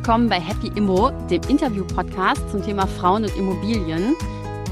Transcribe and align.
willkommen 0.00 0.30
bei 0.30 0.40
Happy 0.40 0.72
Immo, 0.76 1.10
dem 1.28 1.42
Interview-Podcast 1.46 2.50
zum 2.50 2.64
Thema 2.64 2.86
Frauen 2.86 3.24
und 3.24 3.36
Immobilien. 3.36 4.16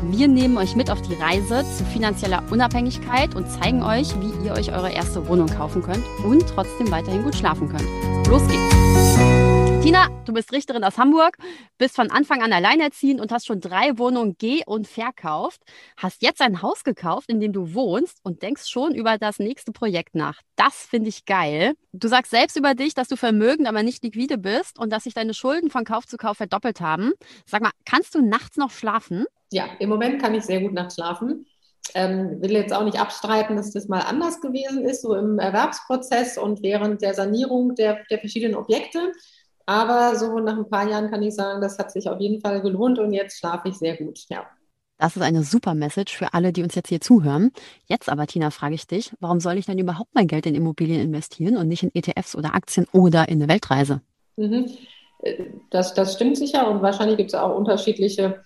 Wir 0.05 0.27
nehmen 0.27 0.57
euch 0.57 0.75
mit 0.75 0.91
auf 0.91 1.03
die 1.03 1.13
Reise 1.17 1.67
zu 1.77 1.85
finanzieller 1.85 2.43
Unabhängigkeit 2.51 3.35
und 3.35 3.47
zeigen 3.47 3.83
euch, 3.83 4.09
wie 4.23 4.47
ihr 4.47 4.55
euch 4.55 4.73
eure 4.73 4.91
erste 4.91 5.29
Wohnung 5.29 5.47
kaufen 5.49 5.83
könnt 5.83 6.03
und 6.25 6.47
trotzdem 6.49 6.91
weiterhin 6.91 7.25
gut 7.25 7.35
schlafen 7.35 7.69
könnt. 7.69 8.27
Los 8.27 8.41
geht's! 8.49 9.08
Tina, 9.89 10.09
du 10.27 10.35
bist 10.35 10.53
Richterin 10.53 10.85
aus 10.85 10.99
Hamburg, 10.99 11.39
bist 11.79 11.97
von 11.97 12.11
Anfang 12.11 12.43
an 12.43 12.53
alleinerziehend 12.53 13.23
und 13.23 13.33
hast 13.33 13.47
schon 13.47 13.59
drei 13.59 13.97
Wohnungen 13.97 14.37
geh- 14.37 14.63
und 14.67 14.87
verkauft, 14.87 15.63
hast 15.97 16.21
jetzt 16.21 16.43
ein 16.43 16.61
Haus 16.61 16.85
gekauft, 16.85 17.31
in 17.31 17.41
dem 17.41 17.55
du 17.55 17.73
wohnst 17.73 18.19
und 18.23 18.43
denkst 18.43 18.69
schon 18.69 18.95
über 18.95 19.17
das 19.17 19.39
nächste 19.39 19.73
Projekt 19.73 20.15
nach. 20.15 20.43
Das 20.57 20.75
finde 20.75 21.09
ich 21.09 21.25
geil. 21.25 21.73
Du 21.95 22.07
sagst 22.07 22.33
selbst 22.33 22.59
über 22.59 22.75
dich, 22.75 22.93
dass 22.93 23.09
du 23.09 23.17
vermögend, 23.17 23.67
aber 23.67 23.83
nicht 23.83 24.05
liquide 24.05 24.37
bist 24.37 24.79
und 24.79 24.93
dass 24.93 25.05
sich 25.05 25.15
deine 25.15 25.33
Schulden 25.33 25.71
von 25.71 25.87
Kauf 25.87 26.07
zu 26.07 26.19
Kauf 26.19 26.37
verdoppelt 26.37 26.83
haben. 26.83 27.13
Sag 27.47 27.63
mal, 27.63 27.71
kannst 27.87 28.15
du 28.15 28.21
nachts 28.21 28.59
noch 28.59 28.73
schlafen? 28.73 29.25
Ja, 29.53 29.71
im 29.79 29.89
Moment 29.89 30.21
kann 30.21 30.35
ich 30.35 30.45
sehr 30.45 30.61
gut 30.61 30.75
nachts 30.75 30.97
schlafen. 30.97 31.47
Ähm, 31.95 32.43
will 32.43 32.53
jetzt 32.53 32.75
auch 32.75 32.85
nicht 32.85 33.01
abstreiten, 33.01 33.57
dass 33.57 33.73
das 33.73 33.89
mal 33.89 34.01
anders 34.01 34.43
gewesen 34.43 34.85
ist, 34.85 35.01
so 35.01 35.15
im 35.15 35.39
Erwerbsprozess 35.39 36.37
und 36.37 36.63
während 36.63 37.01
der 37.01 37.15
Sanierung 37.15 37.75
der, 37.75 38.05
der 38.11 38.19
verschiedenen 38.19 38.55
Objekte. 38.55 39.13
Aber 39.69 40.17
so 40.17 40.39
nach 40.39 40.57
ein 40.57 40.71
paar 40.71 40.89
Jahren 40.89 41.11
kann 41.11 41.23
ich 41.23 41.35
sagen, 41.35 41.61
das 41.61 41.79
hat 41.79 41.93
sich 41.93 42.09
auf 42.09 42.19
jeden 42.19 42.41
Fall 42.41 42.63
gelohnt 42.63 42.99
und 42.99 43.13
jetzt 43.13 43.39
schlafe 43.39 43.69
ich 43.69 43.75
sehr 43.75 43.99
gut. 43.99 44.19
Ja. 44.31 44.47
Das 44.97 45.15
ist 45.15 45.21
eine 45.21 45.43
super 45.43 45.75
Message 45.75 46.17
für 46.17 46.33
alle, 46.33 46.55
die 46.55 46.63
uns 46.63 46.75
jetzt 46.75 46.89
hier 46.89 47.03
zuhören. 47.03 47.51
Jetzt 47.85 48.09
aber, 48.09 48.27
Tina, 48.27 48.49
frage 48.49 48.77
ich 48.77 48.87
dich, 48.87 49.13
warum 49.21 49.41
soll 49.41 49.59
ich 49.59 49.67
denn 49.67 49.79
überhaupt 49.79 50.09
mein 50.15 50.27
Geld 50.27 50.47
in 50.47 50.55
Immobilien 50.55 51.03
investieren 51.03 51.59
und 51.59 51.69
nicht 51.69 51.83
in 51.83 51.95
ETFs 51.95 52.35
oder 52.35 52.55
Aktien 52.55 52.87
oder 52.93 53.29
in 53.29 53.43
eine 53.43 53.53
Weltreise? 53.53 54.01
Mhm. 54.37 54.71
Äh, 55.21 55.45
das, 55.69 55.93
das 55.93 56.15
stimmt 56.15 56.39
sicher 56.39 56.71
und 56.71 56.81
wahrscheinlich 56.81 57.19
gibt 57.19 57.29
es 57.29 57.39
auch 57.39 57.55
unterschiedliche, 57.55 58.43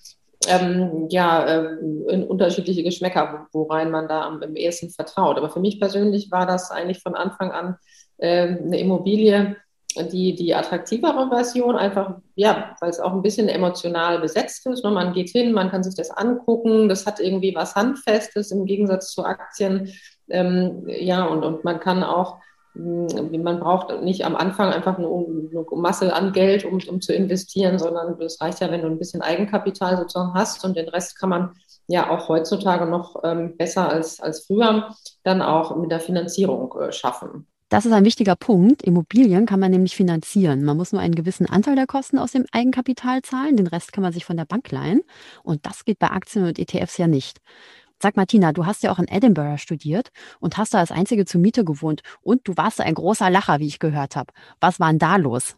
ähm, 0.49 1.07
ja, 1.09 1.47
äh, 1.47 2.25
unterschiedliche 2.25 2.83
Geschmäcker, 2.83 3.47
worein 3.53 3.93
man 3.93 4.09
da 4.09 4.23
am, 4.23 4.43
am 4.43 4.57
ehesten 4.57 4.91
vertraut. 4.91 5.39
Aber 5.39 5.51
für 5.51 5.61
mich 5.61 5.79
persönlich 5.79 6.33
war 6.33 6.47
das 6.47 6.73
eigentlich 6.73 7.01
von 7.01 7.15
Anfang 7.15 7.53
an 7.53 7.77
äh, 8.17 8.57
eine 8.57 8.81
Immobilie, 8.81 9.57
die, 9.95 10.35
die 10.35 10.55
attraktivere 10.55 11.29
Version, 11.29 11.77
einfach, 11.77 12.17
ja, 12.35 12.75
weil 12.81 12.91
es 12.91 13.01
auch 13.01 13.13
ein 13.13 13.23
bisschen 13.23 13.49
emotional 13.49 14.21
besetzt 14.21 14.67
ist. 14.67 14.85
Ne? 14.85 14.91
Man 14.91 15.13
geht 15.13 15.31
hin, 15.31 15.53
man 15.53 15.71
kann 15.71 15.83
sich 15.83 15.95
das 15.95 16.11
angucken, 16.11 16.89
das 16.89 17.07
hat 17.07 17.21
irgendwie 17.21 17.55
was 17.55 17.75
Handfestes 17.75 18.51
im 18.51 18.67
Gegensatz 18.67 19.13
zu 19.13 19.25
Aktien. 19.25 19.93
Ähm, 20.29 20.85
ja, 20.87 21.25
und, 21.25 21.45
und 21.45 21.65
man 21.65 21.81
kann 21.81 22.03
auch, 22.03 22.39
hm, 22.75 23.43
man 23.43 23.61
braucht 23.61 24.03
nicht 24.03 24.25
am 24.25 24.37
Anfang 24.37 24.73
einfach 24.73 24.99
eine, 24.99 25.07
eine 25.07 25.65
Masse 25.73 26.13
an 26.15 26.33
Geld, 26.33 26.65
um, 26.65 26.79
um 26.89 27.01
zu 27.01 27.13
investieren, 27.13 27.79
sondern 27.79 28.21
es 28.21 28.41
reicht 28.41 28.61
ja, 28.61 28.71
wenn 28.71 28.83
du 28.83 28.89
ein 28.89 28.99
bisschen 28.99 29.23
Eigenkapital 29.23 29.97
sozusagen 29.97 30.35
hast 30.35 30.65
und 30.65 30.77
den 30.77 30.89
Rest 30.89 31.19
kann 31.19 31.29
man 31.29 31.55
ja 31.87 32.11
auch 32.11 32.29
heutzutage 32.29 32.87
noch 32.87 33.17
ähm, 33.25 33.57
besser 33.57 33.89
als, 33.89 34.21
als 34.21 34.47
früher 34.47 34.95
dann 35.25 35.43
auch 35.43 35.77
mit 35.77 35.91
der 35.91 36.01
Finanzierung 36.01 36.75
äh, 36.81 36.93
schaffen. 36.93 37.47
Das 37.73 37.87
ist 37.87 37.93
ein 37.93 38.05
wichtiger 38.05 38.37
Punkt. 38.37 38.83
Immobilien 38.83 39.47
kann 39.47 39.59
man 39.59 39.71
nämlich 39.71 39.97
finanzieren. 39.97 40.63
Man 40.63 40.77
muss 40.77 40.93
nur 40.93 41.01
einen 41.01 41.15
gewissen 41.15 41.47
Anteil 41.49 41.75
der 41.75 41.87
Kosten 41.87 42.19
aus 42.19 42.33
dem 42.33 42.45
Eigenkapital 42.53 43.23
zahlen. 43.23 43.57
Den 43.57 43.67
Rest 43.67 43.95
kann 43.95 44.03
man 44.03 44.13
sich 44.13 44.27
von 44.27 44.37
der 44.37 44.45
Bank 44.45 44.71
leihen. 44.71 45.01
Und 45.43 45.65
das 45.65 45.87
geht 45.87 45.99
bei 45.99 46.11
Aktien 46.11 46.45
und 46.45 46.59
ETFs 46.59 46.99
ja 46.99 47.07
nicht. 47.07 47.39
Sag 47.99 48.15
Martina, 48.15 48.53
du 48.53 48.67
hast 48.67 48.83
ja 48.83 48.93
auch 48.93 48.99
in 48.99 49.09
Edinburgh 49.09 49.57
studiert 49.57 50.11
und 50.39 50.59
hast 50.59 50.75
da 50.75 50.81
als 50.81 50.91
Einzige 50.91 51.25
zur 51.25 51.41
Miete 51.41 51.65
gewohnt. 51.65 52.03
Und 52.21 52.47
du 52.47 52.59
warst 52.59 52.79
ein 52.79 52.93
großer 52.93 53.31
Lacher, 53.31 53.59
wie 53.59 53.69
ich 53.69 53.79
gehört 53.79 54.17
habe. 54.17 54.35
Was 54.61 54.79
war 54.79 54.91
denn 54.91 54.99
da 54.99 55.17
los? 55.17 55.57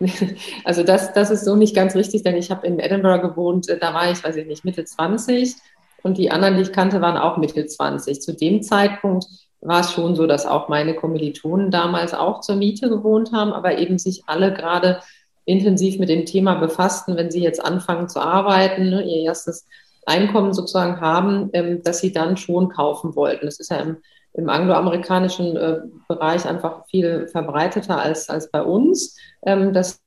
Also 0.64 0.82
das, 0.82 1.12
das 1.12 1.28
ist 1.28 1.44
so 1.44 1.56
nicht 1.56 1.74
ganz 1.74 1.94
richtig, 1.94 2.22
denn 2.22 2.36
ich 2.36 2.50
habe 2.50 2.66
in 2.66 2.78
Edinburgh 2.78 3.20
gewohnt, 3.28 3.66
da 3.68 3.92
war 3.92 4.10
ich, 4.10 4.24
weiß 4.24 4.36
ich 4.36 4.46
nicht, 4.46 4.64
Mitte 4.64 4.86
20 4.86 5.56
und 6.02 6.16
die 6.16 6.30
anderen, 6.30 6.56
die 6.56 6.62
ich 6.62 6.72
kannte, 6.72 7.02
waren 7.02 7.18
auch 7.18 7.36
Mitte 7.36 7.66
20. 7.66 8.22
Zu 8.22 8.34
dem 8.34 8.62
Zeitpunkt 8.62 9.26
war 9.60 9.80
es 9.80 9.92
schon 9.92 10.16
so, 10.16 10.26
dass 10.26 10.46
auch 10.46 10.68
meine 10.68 10.94
Kommilitonen 10.94 11.70
damals 11.70 12.14
auch 12.14 12.40
zur 12.40 12.56
Miete 12.56 12.88
gewohnt 12.88 13.32
haben, 13.32 13.52
aber 13.52 13.78
eben 13.78 13.98
sich 13.98 14.22
alle 14.26 14.52
gerade 14.52 15.00
intensiv 15.44 15.98
mit 15.98 16.08
dem 16.08 16.26
Thema 16.26 16.54
befassten, 16.54 17.16
wenn 17.16 17.30
sie 17.30 17.42
jetzt 17.42 17.62
anfangen 17.62 18.08
zu 18.08 18.20
arbeiten, 18.20 18.90
ne, 18.90 19.02
ihr 19.02 19.22
erstes 19.22 19.66
Einkommen 20.06 20.54
sozusagen 20.54 21.00
haben, 21.00 21.50
ähm, 21.52 21.82
dass 21.82 22.00
sie 22.00 22.12
dann 22.12 22.36
schon 22.36 22.68
kaufen 22.68 23.14
wollten. 23.16 23.46
Das 23.46 23.60
ist 23.60 23.70
ja 23.70 23.78
im, 23.78 23.98
im 24.32 24.48
angloamerikanischen 24.48 25.56
äh, 25.56 25.78
Bereich 26.08 26.46
einfach 26.46 26.86
viel 26.86 27.28
verbreiteter 27.28 28.00
als, 28.00 28.30
als 28.30 28.50
bei 28.50 28.62
uns, 28.62 29.16
ähm, 29.44 29.72
dass, 29.72 30.00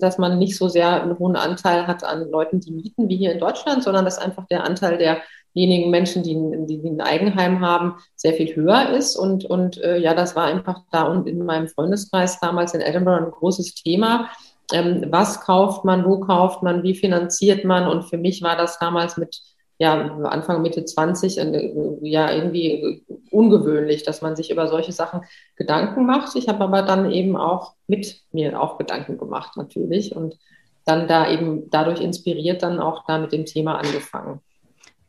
dass 0.00 0.18
man 0.18 0.38
nicht 0.38 0.56
so 0.56 0.68
sehr 0.68 1.02
einen 1.02 1.18
hohen 1.18 1.36
Anteil 1.36 1.86
hat 1.86 2.04
an 2.04 2.30
Leuten, 2.30 2.60
die 2.60 2.72
mieten, 2.72 3.08
wie 3.08 3.16
hier 3.16 3.32
in 3.32 3.40
Deutschland, 3.40 3.82
sondern 3.82 4.04
dass 4.04 4.18
einfach 4.18 4.46
der 4.46 4.64
Anteil 4.64 4.98
der 4.98 5.22
diejenigen 5.54 5.90
Menschen, 5.90 6.22
die, 6.22 6.36
die, 6.66 6.88
ein 6.88 7.00
Eigenheim 7.00 7.60
haben, 7.60 7.96
sehr 8.16 8.34
viel 8.34 8.54
höher 8.54 8.90
ist. 8.90 9.16
Und, 9.16 9.44
und 9.44 9.78
äh, 9.78 9.98
ja, 9.98 10.14
das 10.14 10.36
war 10.36 10.44
einfach 10.44 10.82
da 10.92 11.04
und 11.04 11.26
in 11.26 11.44
meinem 11.44 11.68
Freundeskreis 11.68 12.40
damals 12.40 12.74
in 12.74 12.80
Edinburgh 12.80 13.24
ein 13.24 13.30
großes 13.30 13.74
Thema. 13.74 14.28
Ähm, 14.72 15.06
was 15.10 15.40
kauft 15.40 15.84
man, 15.84 16.04
wo 16.04 16.20
kauft 16.20 16.62
man, 16.62 16.82
wie 16.82 16.94
finanziert 16.94 17.64
man? 17.64 17.88
Und 17.88 18.04
für 18.04 18.18
mich 18.18 18.42
war 18.42 18.56
das 18.56 18.78
damals 18.78 19.16
mit 19.16 19.40
ja, 19.78 19.94
Anfang, 20.24 20.60
Mitte 20.60 20.84
20 20.84 21.38
äh, 21.38 21.72
ja 22.02 22.30
irgendwie 22.30 23.02
ungewöhnlich, 23.30 24.02
dass 24.02 24.20
man 24.20 24.36
sich 24.36 24.50
über 24.50 24.68
solche 24.68 24.92
Sachen 24.92 25.22
Gedanken 25.56 26.04
macht. 26.04 26.36
Ich 26.36 26.48
habe 26.48 26.62
aber 26.62 26.82
dann 26.82 27.10
eben 27.10 27.34
auch 27.34 27.72
mit 27.86 28.20
mir 28.30 28.60
auch 28.60 28.76
Gedanken 28.76 29.16
gemacht 29.16 29.56
natürlich 29.56 30.14
und 30.14 30.36
dann 30.84 31.08
da 31.08 31.30
eben 31.30 31.70
dadurch 31.70 32.00
inspiriert 32.00 32.62
dann 32.62 32.78
auch 32.78 33.06
da 33.06 33.18
mit 33.18 33.32
dem 33.32 33.46
Thema 33.46 33.78
angefangen. 33.78 34.40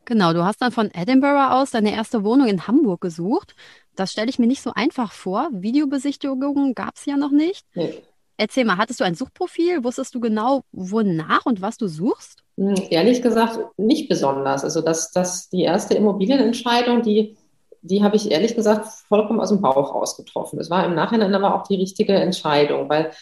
Genau, 0.04 0.32
du 0.32 0.44
hast 0.44 0.60
dann 0.60 0.72
von 0.72 0.90
Edinburgh 0.92 1.52
aus 1.52 1.70
deine 1.70 1.92
erste 1.92 2.24
Wohnung 2.24 2.48
in 2.48 2.66
Hamburg 2.66 3.00
gesucht. 3.00 3.54
Das 3.94 4.12
stelle 4.12 4.28
ich 4.28 4.38
mir 4.38 4.46
nicht 4.46 4.62
so 4.62 4.72
einfach 4.74 5.12
vor. 5.12 5.48
Videobesichtigungen 5.52 6.74
gab 6.74 6.96
es 6.96 7.06
ja 7.06 7.16
noch 7.16 7.30
nicht. 7.30 7.66
Nee. 7.74 7.94
Erzähl 8.36 8.64
mal, 8.64 8.78
hattest 8.78 9.00
du 9.00 9.04
ein 9.04 9.14
Suchprofil? 9.14 9.84
Wusstest 9.84 10.14
du 10.14 10.20
genau, 10.20 10.62
wonach 10.72 11.46
und 11.46 11.60
was 11.60 11.76
du 11.76 11.86
suchst? 11.86 12.42
Hm, 12.56 12.74
ehrlich 12.90 13.22
gesagt, 13.22 13.58
nicht 13.78 14.08
besonders. 14.08 14.64
Also 14.64 14.80
das, 14.80 15.12
das 15.12 15.48
die 15.50 15.62
erste 15.62 15.94
Immobilienentscheidung, 15.94 17.02
die, 17.02 17.36
die 17.82 18.02
habe 18.02 18.16
ich 18.16 18.30
ehrlich 18.30 18.56
gesagt 18.56 18.86
vollkommen 19.08 19.40
aus 19.40 19.50
dem 19.50 19.60
Bauch 19.60 19.94
rausgetroffen. 19.94 20.58
Es 20.58 20.70
war 20.70 20.84
im 20.84 20.94
Nachhinein 20.94 21.34
aber 21.34 21.54
auch 21.54 21.66
die 21.68 21.76
richtige 21.76 22.14
Entscheidung, 22.14 22.88
weil 22.88 23.12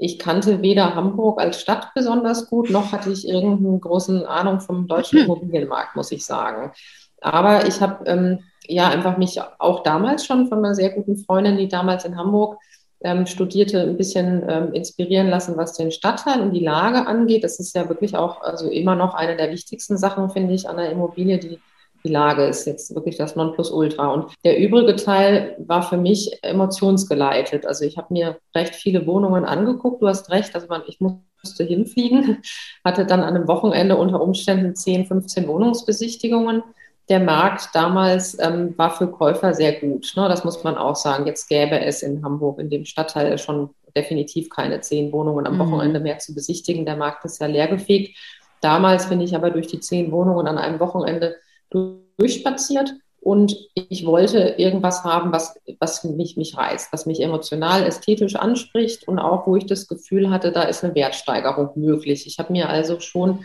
ich 0.00 0.18
kannte 0.18 0.62
weder 0.62 0.94
Hamburg 0.94 1.38
als 1.40 1.60
Stadt 1.60 1.88
besonders 1.94 2.48
gut, 2.48 2.70
noch 2.70 2.90
hatte 2.90 3.10
ich 3.10 3.28
irgendeine 3.28 3.78
große 3.78 4.26
Ahnung 4.28 4.60
vom 4.60 4.88
deutschen 4.88 5.18
mhm. 5.18 5.24
Immobilienmarkt, 5.26 5.94
muss 5.94 6.10
ich 6.10 6.24
sagen. 6.24 6.72
Aber 7.20 7.66
ich 7.66 7.82
habe 7.82 8.04
ähm, 8.06 8.38
ja 8.66 8.88
einfach 8.88 9.18
mich 9.18 9.38
auch 9.58 9.82
damals 9.82 10.24
schon 10.24 10.48
von 10.48 10.58
einer 10.58 10.74
sehr 10.74 10.90
guten 10.90 11.18
Freundin, 11.18 11.58
die 11.58 11.68
damals 11.68 12.06
in 12.06 12.16
Hamburg 12.16 12.58
ähm, 13.02 13.26
studierte, 13.26 13.82
ein 13.82 13.98
bisschen 13.98 14.42
ähm, 14.48 14.72
inspirieren 14.72 15.28
lassen, 15.28 15.58
was 15.58 15.74
den 15.74 15.90
Stadtteil 15.90 16.40
und 16.40 16.52
die 16.52 16.64
Lage 16.64 17.06
angeht. 17.06 17.44
Das 17.44 17.60
ist 17.60 17.74
ja 17.74 17.86
wirklich 17.88 18.16
auch 18.16 18.40
also 18.40 18.70
immer 18.70 18.94
noch 18.94 19.14
eine 19.14 19.36
der 19.36 19.50
wichtigsten 19.50 19.98
Sachen, 19.98 20.30
finde 20.30 20.54
ich, 20.54 20.66
an 20.66 20.78
der 20.78 20.90
Immobilie, 20.90 21.38
die 21.38 21.60
die 22.04 22.08
Lage 22.08 22.44
ist 22.44 22.66
jetzt 22.66 22.94
wirklich 22.94 23.16
das 23.16 23.36
Nonplusultra. 23.36 24.08
Und 24.08 24.32
der 24.44 24.58
übrige 24.58 24.96
Teil 24.96 25.56
war 25.58 25.82
für 25.82 25.96
mich 25.96 26.38
emotionsgeleitet. 26.42 27.66
Also 27.66 27.84
ich 27.84 27.96
habe 27.98 28.12
mir 28.12 28.38
recht 28.54 28.74
viele 28.74 29.06
Wohnungen 29.06 29.44
angeguckt. 29.44 30.02
Du 30.02 30.08
hast 30.08 30.30
recht, 30.30 30.54
also 30.54 30.66
man, 30.68 30.82
ich 30.86 31.00
musste 31.00 31.64
hinfliegen, 31.64 32.38
hatte 32.84 33.06
dann 33.06 33.20
an 33.20 33.36
einem 33.36 33.48
Wochenende 33.48 33.96
unter 33.96 34.20
Umständen 34.20 34.74
10, 34.74 35.06
15 35.06 35.46
Wohnungsbesichtigungen. 35.46 36.62
Der 37.08 37.20
Markt 37.20 37.70
damals 37.74 38.38
ähm, 38.38 38.74
war 38.78 38.92
für 38.92 39.08
Käufer 39.08 39.52
sehr 39.52 39.80
gut. 39.80 40.12
Ne? 40.16 40.28
Das 40.28 40.44
muss 40.44 40.62
man 40.62 40.76
auch 40.76 40.96
sagen. 40.96 41.26
Jetzt 41.26 41.48
gäbe 41.48 41.80
es 41.80 42.02
in 42.02 42.24
Hamburg, 42.24 42.60
in 42.60 42.70
dem 42.70 42.84
Stadtteil, 42.84 43.36
schon 43.36 43.70
definitiv 43.96 44.48
keine 44.48 44.80
zehn 44.80 45.12
Wohnungen 45.12 45.46
am 45.46 45.54
mhm. 45.54 45.58
Wochenende 45.58 46.00
mehr 46.00 46.18
zu 46.18 46.34
besichtigen. 46.34 46.86
Der 46.86 46.96
Markt 46.96 47.24
ist 47.24 47.40
ja 47.40 47.46
leergefegt. 47.46 48.16
Damals 48.60 49.08
bin 49.08 49.20
ich 49.20 49.34
aber 49.34 49.50
durch 49.50 49.66
die 49.66 49.80
zehn 49.80 50.12
Wohnungen 50.12 50.46
an 50.46 50.58
einem 50.58 50.80
Wochenende 50.80 51.36
durchspaziert 51.70 52.94
und 53.20 53.54
ich 53.74 54.06
wollte 54.06 54.54
irgendwas 54.56 55.04
haben, 55.04 55.30
was, 55.30 55.54
was 55.78 56.04
mich, 56.04 56.36
mich 56.36 56.56
reißt, 56.56 56.92
was 56.92 57.04
mich 57.04 57.20
emotional, 57.20 57.84
ästhetisch 57.84 58.34
anspricht 58.34 59.06
und 59.06 59.18
auch, 59.18 59.46
wo 59.46 59.56
ich 59.56 59.66
das 59.66 59.88
Gefühl 59.88 60.30
hatte, 60.30 60.52
da 60.52 60.62
ist 60.62 60.82
eine 60.82 60.94
Wertsteigerung 60.94 61.70
möglich. 61.74 62.26
Ich 62.26 62.38
habe 62.38 62.52
mir 62.52 62.70
also 62.70 62.98
schon 63.00 63.44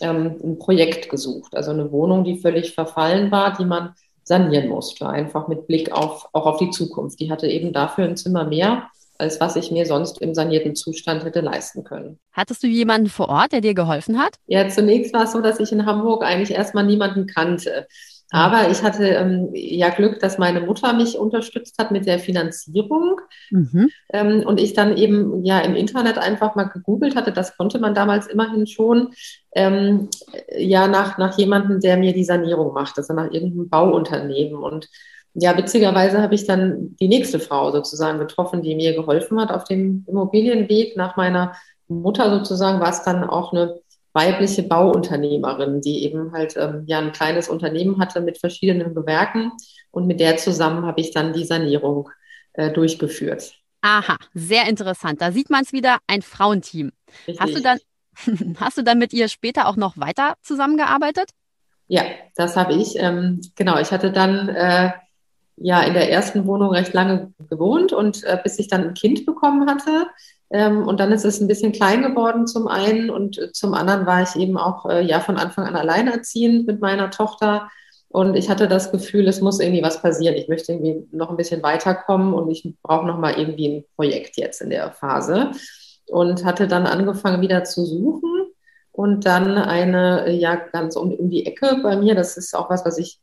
ähm, 0.00 0.36
ein 0.42 0.58
Projekt 0.58 1.10
gesucht, 1.10 1.54
also 1.54 1.70
eine 1.70 1.92
Wohnung, 1.92 2.24
die 2.24 2.38
völlig 2.38 2.74
verfallen 2.74 3.30
war, 3.30 3.56
die 3.56 3.66
man 3.66 3.94
sanieren 4.24 4.68
musste, 4.68 5.06
einfach 5.08 5.48
mit 5.48 5.66
Blick 5.66 5.92
auf, 5.92 6.28
auch 6.32 6.46
auf 6.46 6.56
die 6.56 6.70
Zukunft. 6.70 7.20
Die 7.20 7.30
hatte 7.30 7.46
eben 7.46 7.74
dafür 7.74 8.04
ein 8.04 8.16
Zimmer 8.16 8.44
mehr 8.44 8.88
als 9.20 9.40
was 9.40 9.56
ich 9.56 9.70
mir 9.70 9.86
sonst 9.86 10.20
im 10.20 10.34
sanierten 10.34 10.74
Zustand 10.74 11.24
hätte 11.24 11.40
leisten 11.40 11.84
können. 11.84 12.18
Hattest 12.32 12.62
du 12.62 12.66
jemanden 12.66 13.08
vor 13.08 13.28
Ort, 13.28 13.52
der 13.52 13.60
dir 13.60 13.74
geholfen 13.74 14.18
hat? 14.18 14.34
Ja, 14.46 14.68
zunächst 14.68 15.12
war 15.12 15.24
es 15.24 15.32
so, 15.32 15.40
dass 15.40 15.60
ich 15.60 15.72
in 15.72 15.86
Hamburg 15.86 16.24
eigentlich 16.24 16.52
erstmal 16.52 16.84
niemanden 16.84 17.26
kannte. 17.26 17.86
Aber 18.32 18.70
ich 18.70 18.82
hatte 18.82 19.04
ähm, 19.04 19.50
ja 19.54 19.90
Glück, 19.90 20.20
dass 20.20 20.38
meine 20.38 20.60
Mutter 20.60 20.92
mich 20.92 21.18
unterstützt 21.18 21.76
hat 21.78 21.90
mit 21.90 22.06
der 22.06 22.20
Finanzierung. 22.20 23.20
Mhm. 23.50 23.90
Ähm, 24.12 24.46
und 24.46 24.60
ich 24.60 24.72
dann 24.72 24.96
eben 24.96 25.44
ja 25.44 25.58
im 25.60 25.74
Internet 25.74 26.16
einfach 26.16 26.54
mal 26.54 26.64
gegoogelt 26.64 27.16
hatte, 27.16 27.32
das 27.32 27.56
konnte 27.56 27.80
man 27.80 27.94
damals 27.94 28.28
immerhin 28.28 28.68
schon, 28.68 29.12
ähm, 29.52 30.08
ja 30.56 30.86
nach, 30.86 31.18
nach 31.18 31.36
jemandem, 31.38 31.80
der 31.80 31.96
mir 31.96 32.12
die 32.12 32.24
Sanierung 32.24 32.72
macht, 32.72 32.96
also 32.98 33.12
nach 33.14 33.32
irgendeinem 33.32 33.68
Bauunternehmen. 33.68 34.62
Und 34.62 34.88
ja, 35.34 35.56
witzigerweise 35.56 36.20
habe 36.20 36.34
ich 36.34 36.46
dann 36.46 36.96
die 37.00 37.08
nächste 37.08 37.38
Frau 37.38 37.70
sozusagen 37.70 38.18
getroffen, 38.18 38.62
die 38.62 38.74
mir 38.74 38.94
geholfen 38.94 39.40
hat 39.40 39.50
auf 39.50 39.64
dem 39.64 40.04
Immobilienweg. 40.08 40.96
Nach 40.96 41.16
meiner 41.16 41.54
Mutter 41.88 42.30
sozusagen 42.30 42.80
war 42.80 42.90
es 42.90 43.02
dann 43.02 43.24
auch 43.24 43.52
eine 43.52 43.80
weibliche 44.12 44.64
Bauunternehmerin, 44.64 45.80
die 45.80 46.04
eben 46.04 46.32
halt 46.32 46.56
ähm, 46.56 46.84
ja 46.86 46.98
ein 46.98 47.12
kleines 47.12 47.48
Unternehmen 47.48 48.00
hatte 48.00 48.20
mit 48.20 48.38
verschiedenen 48.38 48.94
Gewerken 48.94 49.52
und 49.92 50.06
mit 50.06 50.18
der 50.18 50.36
zusammen 50.36 50.84
habe 50.84 51.00
ich 51.00 51.12
dann 51.12 51.32
die 51.32 51.44
Sanierung 51.44 52.10
äh, 52.54 52.72
durchgeführt. 52.72 53.54
Aha, 53.82 54.16
sehr 54.34 54.68
interessant. 54.68 55.22
Da 55.22 55.32
sieht 55.32 55.48
man 55.48 55.62
es 55.62 55.72
wieder, 55.72 55.98
ein 56.06 56.22
Frauenteam. 56.22 56.92
Hast 57.38 57.54
du 57.54 57.62
dann 57.62 57.78
hast 58.60 58.78
du 58.78 58.82
dann 58.82 58.98
mit 58.98 59.12
ihr 59.12 59.28
später 59.28 59.68
auch 59.68 59.76
noch 59.76 59.96
weiter 59.96 60.34
zusammengearbeitet? 60.42 61.30
Ja, 61.86 62.04
das 62.36 62.56
habe 62.56 62.74
ich. 62.74 62.96
Ähm, 62.96 63.40
genau, 63.56 63.78
ich 63.78 63.90
hatte 63.90 64.12
dann 64.12 64.48
äh, 64.48 64.92
ja 65.60 65.82
in 65.82 65.94
der 65.94 66.10
ersten 66.10 66.46
Wohnung 66.46 66.70
recht 66.70 66.92
lange 66.92 67.32
gewohnt 67.48 67.92
und 67.92 68.24
äh, 68.24 68.38
bis 68.42 68.58
ich 68.58 68.68
dann 68.68 68.82
ein 68.82 68.94
Kind 68.94 69.26
bekommen 69.26 69.68
hatte, 69.70 70.06
ähm, 70.50 70.86
und 70.86 70.98
dann 70.98 71.12
ist 71.12 71.24
es 71.24 71.40
ein 71.40 71.46
bisschen 71.46 71.72
klein 71.72 72.02
geworden 72.02 72.46
zum 72.46 72.66
einen 72.66 73.08
und 73.08 73.38
äh, 73.38 73.52
zum 73.52 73.72
anderen 73.72 74.04
war 74.04 74.22
ich 74.22 74.34
eben 74.36 74.58
auch 74.58 74.84
äh, 74.86 75.02
ja 75.02 75.20
von 75.20 75.36
Anfang 75.36 75.66
an 75.66 75.76
alleinerziehend 75.76 76.66
mit 76.66 76.80
meiner 76.80 77.10
Tochter. 77.10 77.70
Und 78.08 78.34
ich 78.34 78.50
hatte 78.50 78.66
das 78.66 78.90
Gefühl, 78.90 79.28
es 79.28 79.40
muss 79.40 79.60
irgendwie 79.60 79.84
was 79.84 80.02
passieren. 80.02 80.34
Ich 80.34 80.48
möchte 80.48 80.72
irgendwie 80.72 81.06
noch 81.12 81.30
ein 81.30 81.36
bisschen 81.36 81.62
weiterkommen 81.62 82.34
und 82.34 82.50
ich 82.50 82.74
brauche 82.82 83.06
noch 83.06 83.18
mal 83.18 83.38
irgendwie 83.38 83.68
ein 83.68 83.84
Projekt 83.94 84.36
jetzt 84.36 84.60
in 84.60 84.70
der 84.70 84.90
Phase. 84.90 85.52
Und 86.08 86.44
hatte 86.44 86.66
dann 86.66 86.86
angefangen 86.86 87.40
wieder 87.40 87.62
zu 87.62 87.86
suchen 87.86 88.50
und 88.90 89.26
dann 89.26 89.56
eine, 89.56 90.26
äh, 90.26 90.32
ja, 90.32 90.56
ganz 90.56 90.96
um, 90.96 91.12
um 91.12 91.30
die 91.30 91.46
Ecke 91.46 91.78
bei 91.84 91.96
mir, 91.96 92.16
das 92.16 92.36
ist 92.36 92.56
auch 92.56 92.68
was, 92.68 92.84
was 92.84 92.98
ich 92.98 93.20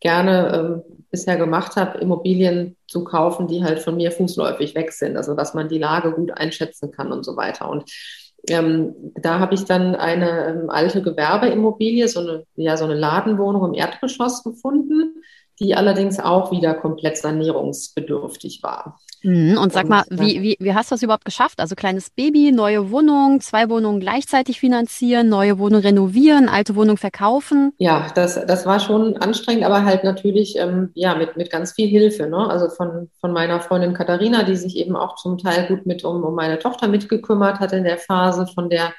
gerne 0.00 0.82
ähm, 0.84 0.95
bisher 1.10 1.36
gemacht 1.36 1.76
habe, 1.76 1.98
Immobilien 1.98 2.76
zu 2.86 3.04
kaufen, 3.04 3.46
die 3.46 3.64
halt 3.64 3.80
von 3.80 3.96
mir 3.96 4.12
fußläufig 4.12 4.74
weg 4.74 4.92
sind, 4.92 5.16
also 5.16 5.34
dass 5.34 5.54
man 5.54 5.68
die 5.68 5.78
Lage 5.78 6.12
gut 6.12 6.30
einschätzen 6.32 6.90
kann 6.90 7.12
und 7.12 7.24
so 7.24 7.36
weiter. 7.36 7.68
Und 7.68 7.90
ähm, 8.48 8.94
da 9.14 9.38
habe 9.38 9.54
ich 9.54 9.64
dann 9.64 9.94
eine 9.94 10.46
ähm, 10.46 10.70
alte 10.70 11.02
Gewerbeimmobilie, 11.02 12.08
so 12.08 12.20
eine, 12.20 12.44
ja, 12.54 12.76
so 12.76 12.84
eine 12.84 12.94
Ladenwohnung 12.94 13.64
im 13.64 13.74
Erdgeschoss 13.74 14.44
gefunden, 14.44 15.15
die 15.58 15.74
allerdings 15.74 16.20
auch 16.20 16.50
wieder 16.50 16.74
komplett 16.74 17.16
sanierungsbedürftig 17.16 18.62
war. 18.62 18.98
Mhm, 19.22 19.58
und 19.58 19.72
sag 19.72 19.88
mal, 19.88 20.04
wie, 20.10 20.42
wie, 20.42 20.56
wie 20.60 20.74
hast 20.74 20.90
du 20.90 20.94
das 20.94 21.02
überhaupt 21.02 21.24
geschafft? 21.24 21.58
Also 21.58 21.74
kleines 21.74 22.10
Baby, 22.10 22.52
neue 22.52 22.90
Wohnung, 22.90 23.40
zwei 23.40 23.68
Wohnungen 23.68 23.98
gleichzeitig 23.98 24.60
finanzieren, 24.60 25.28
neue 25.28 25.58
Wohnung 25.58 25.80
renovieren, 25.80 26.48
alte 26.48 26.76
Wohnung 26.76 26.96
verkaufen? 26.96 27.72
Ja, 27.78 28.06
das, 28.14 28.34
das 28.46 28.66
war 28.66 28.78
schon 28.78 29.16
anstrengend, 29.16 29.64
aber 29.64 29.84
halt 29.84 30.04
natürlich 30.04 30.56
ähm, 30.58 30.90
ja, 30.94 31.14
mit, 31.14 31.36
mit 31.36 31.50
ganz 31.50 31.72
viel 31.72 31.88
Hilfe. 31.88 32.28
Ne? 32.28 32.48
Also 32.48 32.68
von, 32.68 33.10
von 33.20 33.32
meiner 33.32 33.60
Freundin 33.60 33.94
Katharina, 33.94 34.42
die 34.42 34.56
sich 34.56 34.76
eben 34.76 34.94
auch 34.94 35.16
zum 35.16 35.38
Teil 35.38 35.66
gut 35.66 35.86
mit 35.86 36.04
um, 36.04 36.22
um 36.22 36.34
meine 36.34 36.58
Tochter 36.58 36.86
mitgekümmert 36.86 37.58
hat 37.58 37.72
in 37.72 37.84
der 37.84 37.98
Phase, 37.98 38.46
von 38.46 38.68
der 38.68 38.92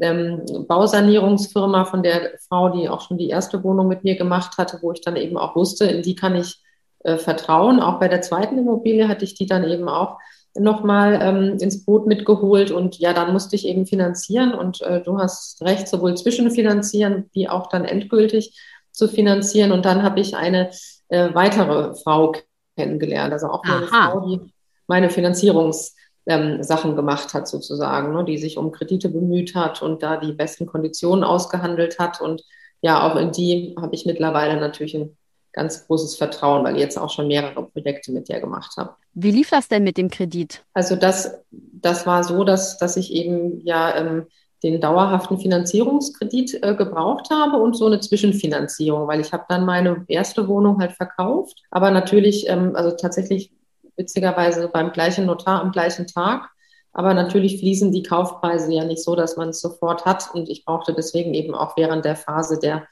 ähm, 0.00 0.42
Bausanierungsfirma, 0.66 1.84
von 1.84 2.02
der 2.02 2.32
Frau, 2.48 2.70
die 2.70 2.88
auch 2.88 3.00
schon 3.00 3.18
die 3.18 3.28
erste 3.28 3.62
Wohnung 3.62 3.88
mit 3.88 4.04
mir 4.04 4.16
gemacht 4.16 4.58
hatte, 4.58 4.78
wo 4.82 4.92
ich 4.92 5.00
dann 5.00 5.16
eben 5.16 5.36
auch 5.36 5.54
wusste, 5.56 5.84
in 5.86 6.02
die 6.02 6.14
kann 6.14 6.34
ich 6.34 6.62
äh, 7.04 7.16
vertrauen. 7.16 7.80
Auch 7.80 8.00
bei 8.00 8.08
der 8.08 8.22
zweiten 8.22 8.58
Immobilie 8.58 9.08
hatte 9.08 9.24
ich 9.24 9.34
die 9.34 9.46
dann 9.46 9.64
eben 9.64 9.88
auch 9.88 10.18
nochmal 10.56 11.18
ähm, 11.20 11.58
ins 11.58 11.84
Boot 11.84 12.06
mitgeholt 12.06 12.70
und 12.70 12.98
ja, 12.98 13.12
dann 13.12 13.32
musste 13.32 13.56
ich 13.56 13.66
eben 13.66 13.86
finanzieren 13.86 14.54
und 14.54 14.82
äh, 14.82 15.02
du 15.02 15.18
hast 15.18 15.60
recht, 15.62 15.88
sowohl 15.88 16.16
zwischenfinanzieren 16.16 17.28
wie 17.32 17.48
auch 17.48 17.68
dann 17.68 17.84
endgültig 17.84 18.58
zu 18.92 19.08
finanzieren 19.08 19.72
und 19.72 19.84
dann 19.84 20.02
habe 20.02 20.20
ich 20.20 20.36
eine 20.36 20.70
äh, 21.08 21.34
weitere 21.34 21.94
Frau 21.96 22.32
kennengelernt, 22.76 23.32
also 23.32 23.48
auch 23.48 23.64
eine 23.64 23.86
Aha. 23.86 24.10
Frau, 24.10 24.28
die 24.28 24.40
meine 24.86 25.10
Finanzierungs 25.10 25.94
ähm, 26.26 26.62
Sachen 26.62 26.96
gemacht 26.96 27.34
hat, 27.34 27.48
sozusagen, 27.48 28.14
ne, 28.14 28.24
die 28.24 28.38
sich 28.38 28.56
um 28.56 28.72
Kredite 28.72 29.08
bemüht 29.08 29.54
hat 29.54 29.82
und 29.82 30.02
da 30.02 30.16
die 30.16 30.32
besten 30.32 30.66
Konditionen 30.66 31.24
ausgehandelt 31.24 31.98
hat. 31.98 32.20
Und 32.20 32.42
ja, 32.80 33.06
auch 33.06 33.16
in 33.16 33.32
die 33.32 33.74
habe 33.80 33.94
ich 33.94 34.06
mittlerweile 34.06 34.58
natürlich 34.58 34.94
ein 34.94 35.16
ganz 35.52 35.86
großes 35.86 36.16
Vertrauen, 36.16 36.64
weil 36.64 36.74
ich 36.74 36.80
jetzt 36.80 36.98
auch 36.98 37.10
schon 37.10 37.28
mehrere 37.28 37.64
Projekte 37.66 38.12
mit 38.12 38.28
der 38.28 38.40
gemacht 38.40 38.72
habe. 38.76 38.94
Wie 39.12 39.30
lief 39.30 39.50
das 39.50 39.68
denn 39.68 39.84
mit 39.84 39.96
dem 39.96 40.10
Kredit? 40.10 40.64
Also 40.74 40.96
das, 40.96 41.32
das 41.50 42.06
war 42.06 42.24
so, 42.24 42.42
dass, 42.44 42.78
dass 42.78 42.96
ich 42.96 43.12
eben 43.12 43.60
ja 43.60 43.96
ähm, 43.96 44.26
den 44.64 44.80
dauerhaften 44.80 45.38
Finanzierungskredit 45.38 46.62
äh, 46.62 46.74
gebraucht 46.74 47.28
habe 47.30 47.58
und 47.58 47.76
so 47.76 47.86
eine 47.86 48.00
Zwischenfinanzierung, 48.00 49.06
weil 49.06 49.20
ich 49.20 49.32
habe 49.32 49.44
dann 49.48 49.64
meine 49.64 50.04
erste 50.08 50.48
Wohnung 50.48 50.80
halt 50.80 50.92
verkauft, 50.92 51.62
aber 51.70 51.90
natürlich, 51.90 52.48
ähm, 52.48 52.74
also 52.74 52.96
tatsächlich 52.96 53.52
witzigerweise 53.96 54.68
beim 54.68 54.92
gleichen 54.92 55.26
Notar 55.26 55.60
am 55.60 55.72
gleichen 55.72 56.06
Tag. 56.06 56.50
Aber 56.92 57.12
natürlich 57.12 57.58
fließen 57.58 57.90
die 57.90 58.04
Kaufpreise 58.04 58.72
ja 58.72 58.84
nicht 58.84 59.02
so, 59.02 59.16
dass 59.16 59.36
man 59.36 59.48
es 59.48 59.60
sofort 59.60 60.04
hat. 60.04 60.32
Und 60.32 60.48
ich 60.48 60.64
brauchte 60.64 60.94
deswegen 60.94 61.34
eben 61.34 61.54
auch 61.54 61.76
während 61.76 62.04
der 62.04 62.14
Phase 62.14 62.58
der, 62.58 62.86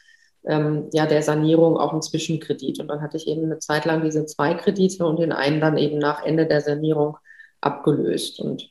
ähm, 0.45 0.89
ja, 0.93 1.07
der 1.07 1.23
Sanierung 1.23 1.77
auch 1.77 1.93
einen 1.93 2.03
Zwischenkredit. 2.03 2.81
Und 2.81 2.89
dann 2.89 3.01
hatte 3.01 3.17
ich 3.17 3.29
eben 3.29 3.45
eine 3.45 3.61
Zeit 3.61 3.85
lang 3.85 4.03
diese 4.03 4.27
zwei 4.27 4.55
Kredite 4.55 5.07
und 5.07 5.21
den 5.21 5.33
einen 5.33 5.61
dann 5.61 5.79
eben 5.79 5.99
nach 5.99 6.25
Ende 6.25 6.47
der 6.47 6.61
Sanierung 6.61 7.17
abgelöst. 7.61 8.41
Und, 8.41 8.71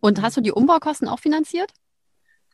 und 0.00 0.20
hast 0.22 0.36
du 0.36 0.40
die 0.40 0.52
Umbaukosten 0.52 1.08
auch 1.08 1.20
finanziert? 1.20 1.70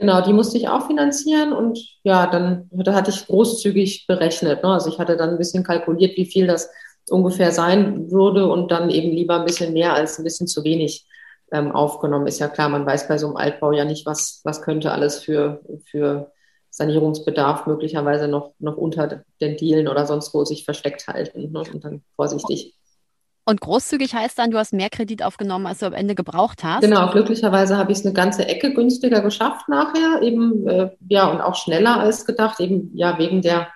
Genau, 0.00 0.23
die 0.23 0.32
musste 0.32 0.56
ich 0.56 0.66
auch 0.66 0.87
finanzieren 0.87 1.52
und 1.52 1.78
ja, 2.05 2.26
dann 2.26 2.70
da 2.73 2.94
hatte 2.94 3.11
ich 3.11 3.26
großzügig 3.26 4.06
berechnet. 4.06 4.62
Ne? 4.62 4.70
Also 4.70 4.88
ich 4.88 4.99
hatte 4.99 5.14
dann 5.14 5.28
ein 5.28 5.37
bisschen 5.37 5.62
kalkuliert, 5.62 6.16
wie 6.16 6.25
viel 6.25 6.46
das 6.46 6.70
ungefähr 7.08 7.52
sein 7.52 8.11
würde 8.11 8.47
und 8.47 8.70
dann 8.70 8.91
eben 8.91 9.11
lieber 9.11 9.38
ein 9.38 9.44
bisschen 9.44 9.73
mehr 9.73 9.94
als 9.94 10.19
ein 10.19 10.25
bisschen 10.25 10.47
zu 10.47 10.64
wenig 10.64 11.06
ähm, 11.52 11.73
aufgenommen. 11.73 12.26
Ist 12.26 12.38
ja 12.38 12.49
klar, 12.49 12.69
man 12.69 12.87
weiß 12.87 13.08
bei 13.08 13.19
so 13.19 13.26
einem 13.26 13.37
Altbau 13.37 13.73
ja 13.73 13.85
nicht, 13.85 14.06
was, 14.06 14.41
was 14.44 14.62
könnte 14.62 14.93
alles 14.93 15.23
für, 15.23 15.61
für 15.87 16.32
Sanierungsbedarf 16.70 17.67
möglicherweise 17.67 18.29
noch, 18.29 18.55
noch 18.58 18.76
unter 18.76 19.25
den 19.41 19.56
Dielen 19.56 19.88
oder 19.88 20.06
sonst 20.06 20.32
wo 20.35 20.44
sich 20.44 20.64
versteckt 20.64 21.08
halten. 21.08 21.50
Ne? 21.52 21.62
Und 21.73 21.85
dann 21.85 22.02
vorsichtig. 22.14 22.75
Und 23.45 23.61
großzügig 23.61 24.14
heißt 24.14 24.38
dann, 24.38 24.52
du 24.52 24.59
hast 24.59 24.73
mehr 24.73 24.90
Kredit 24.90 25.25
aufgenommen, 25.25 25.66
als 25.66 25.78
du 25.78 25.87
am 25.87 25.92
Ende 25.92 26.14
gebraucht 26.14 26.62
hast. 26.62 26.83
Genau, 26.83 27.11
glücklicherweise 27.11 27.76
habe 27.76 27.90
ich 27.90 27.99
es 27.99 28.04
eine 28.04 28.14
ganze 28.14 28.47
Ecke 28.47 28.73
günstiger 28.73 29.23
geschafft 29.23 29.69
nachher, 29.69 30.23
eben 30.23 30.69
äh, 30.69 30.90
ja 31.09 31.28
und 31.28 31.40
auch 31.40 31.57
schneller 31.57 31.99
als 31.99 32.26
gedacht, 32.26 32.61
eben 32.61 32.92
ja 32.95 33.19
wegen 33.19 33.42
der 33.42 33.66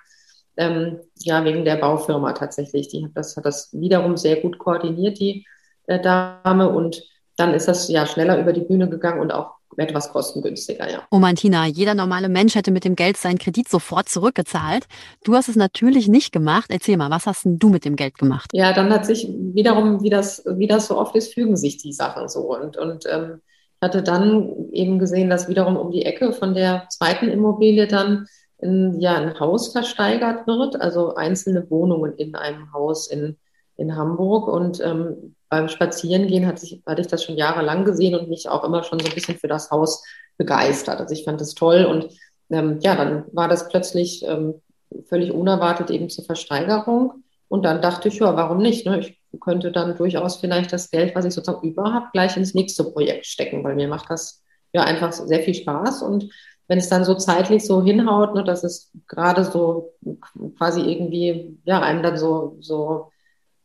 ähm, 0.57 1.01
ja, 1.19 1.45
wegen 1.45 1.65
der 1.65 1.77
Baufirma 1.77 2.33
tatsächlich. 2.33 2.89
Die 2.89 3.05
hat 3.05 3.13
das, 3.15 3.37
hat 3.37 3.45
das 3.45 3.71
wiederum 3.73 4.17
sehr 4.17 4.37
gut 4.37 4.59
koordiniert, 4.59 5.19
die 5.19 5.47
äh, 5.87 6.01
Dame. 6.01 6.69
Und 6.69 7.03
dann 7.37 7.55
ist 7.55 7.69
das 7.69 7.89
ja 7.89 8.07
schneller 8.07 8.39
über 8.39 8.53
die 8.53 8.63
Bühne 8.63 8.89
gegangen 8.89 9.21
und 9.21 9.33
auch 9.33 9.55
etwas 9.77 10.13
kostengünstiger, 10.13 10.89
ja. 10.89 11.03
Oh 11.11 11.19
Martina, 11.19 11.67
jeder 11.67 11.95
normale 11.95 12.29
Mensch 12.29 12.55
hätte 12.55 12.71
mit 12.71 12.85
dem 12.85 12.95
Geld 12.95 13.17
seinen 13.17 13.39
Kredit 13.39 13.69
sofort 13.69 14.09
zurückgezahlt. 14.09 14.87
Du 15.25 15.35
hast 15.35 15.49
es 15.49 15.57
natürlich 15.57 16.07
nicht 16.07 16.33
gemacht. 16.33 16.67
Erzähl 16.69 16.97
mal, 16.97 17.11
was 17.11 17.27
hast 17.27 17.45
denn 17.45 17.59
du 17.59 17.71
mit 17.71 17.85
dem 17.85 17.97
Geld 17.97 18.17
gemacht? 18.17 18.51
Ja, 18.53 18.73
dann 18.73 18.93
hat 18.93 19.05
sich 19.05 19.29
wiederum, 19.29 20.03
wie 20.03 20.11
das, 20.11 20.45
wie 20.47 20.69
das 20.69 20.87
so 20.87 20.97
oft 20.97 21.17
ist, 21.17 21.35
fügen 21.35 21.57
sich 21.57 21.79
die 21.79 21.93
Sachen 21.93 22.29
so. 22.29 22.55
Und, 22.55 22.77
und 22.77 23.05
ähm, 23.11 23.41
hatte 23.81 24.03
dann 24.03 24.71
eben 24.73 24.99
gesehen, 24.99 25.31
dass 25.31 25.49
wiederum 25.49 25.77
um 25.77 25.91
die 25.91 26.05
Ecke 26.05 26.33
von 26.33 26.55
der 26.55 26.87
zweiten 26.91 27.29
Immobilie 27.29 27.87
dann 27.87 28.27
in, 28.65 28.99
ja, 28.99 29.15
ein 29.15 29.39
Haus 29.39 29.69
versteigert 29.69 30.47
wird, 30.47 30.81
also 30.81 31.15
einzelne 31.15 31.71
Wohnungen 31.71 32.15
in 32.17 32.35
einem 32.35 32.73
Haus 32.73 33.07
in, 33.07 33.37
in 33.77 33.95
Hamburg. 33.95 34.49
Und 34.49 34.81
ähm, 34.81 35.37
beim 35.51 35.69
Spazierengehen 35.69 36.47
hatte 36.47 36.65
ich, 36.65 36.83
hatte 36.87 37.03
ich 37.03 37.07
das 37.07 37.23
schon 37.23 37.37
jahrelang 37.37 37.85
gesehen 37.85 38.19
und 38.19 38.31
mich 38.31 38.49
auch 38.49 38.65
immer 38.65 38.83
schon 38.83 38.99
so 38.99 39.07
ein 39.07 39.15
bisschen 39.15 39.37
für 39.37 39.49
das 39.49 39.71
Haus 39.71 40.03
begeistert. 40.39 40.99
Also 40.99 41.13
ich 41.13 41.25
fand 41.25 41.41
das 41.41 41.55
toll 41.55 41.85
und 41.85 42.09
ähm, 42.51 42.79
ja, 42.81 42.97
dann 42.97 43.25
war 43.33 43.49
das 43.49 43.69
plötzlich 43.69 44.25
ähm, 44.27 44.55
völlig 45.09 45.31
unerwartet 45.33 45.91
eben 45.91 46.09
zur 46.09 46.25
Versteigerung. 46.25 47.23
Und 47.49 47.65
dann 47.65 47.83
dachte 47.83 48.09
ich, 48.09 48.19
ja, 48.19 48.35
warum 48.35 48.59
nicht? 48.59 48.87
Ne? 48.87 48.99
Ich 49.01 49.21
könnte 49.41 49.73
dann 49.73 49.97
durchaus 49.97 50.37
vielleicht 50.37 50.73
das 50.73 50.91
Geld, 50.91 51.15
was 51.15 51.27
ich 51.27 51.35
sozusagen 51.35 51.69
über 51.69 51.93
habe, 51.93 52.07
gleich 52.13 52.37
ins 52.37 52.55
nächste 52.55 52.85
Projekt 52.85 53.27
stecken, 53.27 53.63
weil 53.63 53.75
mir 53.75 53.89
macht 53.89 54.09
das 54.09 54.43
ja 54.73 54.83
einfach 54.83 55.13
sehr 55.13 55.41
viel 55.41 55.55
Spaß 55.55 56.03
und 56.03 56.31
wenn 56.67 56.79
es 56.79 56.89
dann 56.89 57.05
so 57.05 57.15
zeitlich 57.15 57.67
so 57.67 57.83
hinhaut, 57.83 58.35
ne, 58.35 58.45
dass 58.45 58.65
es 58.65 58.91
gerade 59.07 59.45
so 59.45 59.93
quasi 60.59 60.81
irgendwie, 60.81 61.59
ja, 61.65 61.81
einem 61.81 62.03
dann 62.03 62.17
so, 62.17 62.57
so, 62.61 63.11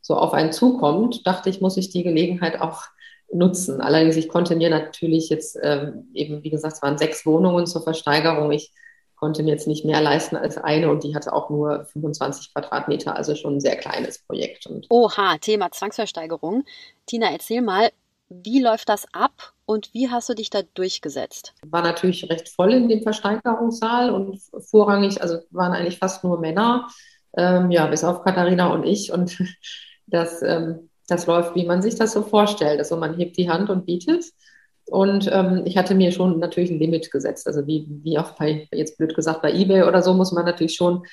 so 0.02 0.16
auf 0.16 0.34
einen 0.34 0.52
zukommt, 0.52 1.26
dachte 1.26 1.50
ich, 1.50 1.62
muss 1.62 1.78
ich 1.78 1.90
die 1.90 2.04
Gelegenheit 2.04 2.60
auch 2.62 2.84
nutzen. 3.32 3.80
Allerdings, 3.82 4.16
ich 4.16 4.28
konnte 4.28 4.56
mir 4.56 4.70
natürlich 4.70 5.30
jetzt 5.30 5.58
ähm, 5.62 6.10
eben, 6.14 6.44
wie 6.44 6.50
gesagt, 6.50 6.76
es 6.76 6.82
waren 6.82 6.98
sechs 6.98 7.26
Wohnungen 7.26 7.68
zur 7.68 7.84
Versteigerung. 7.84 8.52
Ich 8.52 8.74
konnte 9.16 9.44
mir 9.44 9.52
jetzt 9.52 9.68
nicht 9.68 9.86
mehr 9.86 10.02
leisten 10.02 10.36
als 10.36 10.58
eine 10.58 10.90
und 10.90 11.04
die 11.04 11.14
hatte 11.14 11.34
auch 11.34 11.50
nur 11.50 11.86
25 11.86 12.54
Quadratmeter, 12.54 13.16
also 13.16 13.36
schon 13.36 13.58
ein 13.58 13.62
sehr 13.62 13.76
kleines 13.76 14.20
Projekt. 14.20 14.66
Und 14.66 14.88
Oha, 14.90 15.38
Thema 15.38 15.72
Zwangsversteigerung. 15.72 16.64
Tina, 17.06 17.32
erzähl 17.32 17.62
mal, 17.62 17.92
wie 18.30 18.62
läuft 18.62 18.90
das 18.90 19.06
ab 19.14 19.54
und 19.66 19.94
wie 19.94 20.10
hast 20.10 20.30
du 20.30 20.34
dich 20.34 20.50
da 20.50 20.62
durchgesetzt? 20.74 21.54
War 21.66 21.82
natürlich 21.82 22.30
recht 22.30 22.50
voll 22.50 22.74
in 22.74 22.88
dem 22.88 23.02
Versteigerungssaal 23.02 24.12
und 24.12 24.40
vorrangig, 24.70 25.22
also 25.22 25.40
waren 25.52 25.74
eigentlich 25.74 26.00
fast 26.00 26.24
nur 26.24 26.40
Männer, 26.40 26.88
ähm, 27.38 27.72
ja, 27.72 27.88
bis 27.88 28.04
auf 28.04 28.24
Katharina 28.24 28.68
und 28.68 28.86
ich. 28.86 29.12
Und 29.12 29.38
das, 30.08 30.42
ähm, 30.42 30.90
das 31.08 31.28
läuft, 31.28 31.56
wie 31.56 31.66
man 31.66 31.82
sich 31.82 31.96
das 31.96 32.14
so 32.14 32.22
vorstellt. 32.22 32.80
Also 32.80 32.98
man 32.98 33.16
hebt 33.16 33.38
die 33.38 33.50
Hand 33.50 33.70
und 33.70 33.86
bietet. 33.86 34.26
Und 34.86 35.30
ähm, 35.32 35.64
ich 35.66 35.78
hatte 35.78 35.94
mir 35.94 36.12
schon 36.12 36.40
natürlich 36.40 36.72
ein 36.72 36.80
Limit 36.80 37.12
gesetzt. 37.12 37.48
Also 37.48 37.68
wie, 37.68 37.88
wie 38.04 38.18
auch 38.18 38.32
bei, 38.32 38.68
jetzt 38.72 38.98
blöd 38.98 39.16
gesagt, 39.16 39.42
bei 39.42 39.54
eBay 39.54 39.84
oder 39.84 40.02
so 40.02 40.14
muss 40.14 40.32
man 40.32 40.46
natürlich 40.46 40.76
schon 40.76 41.04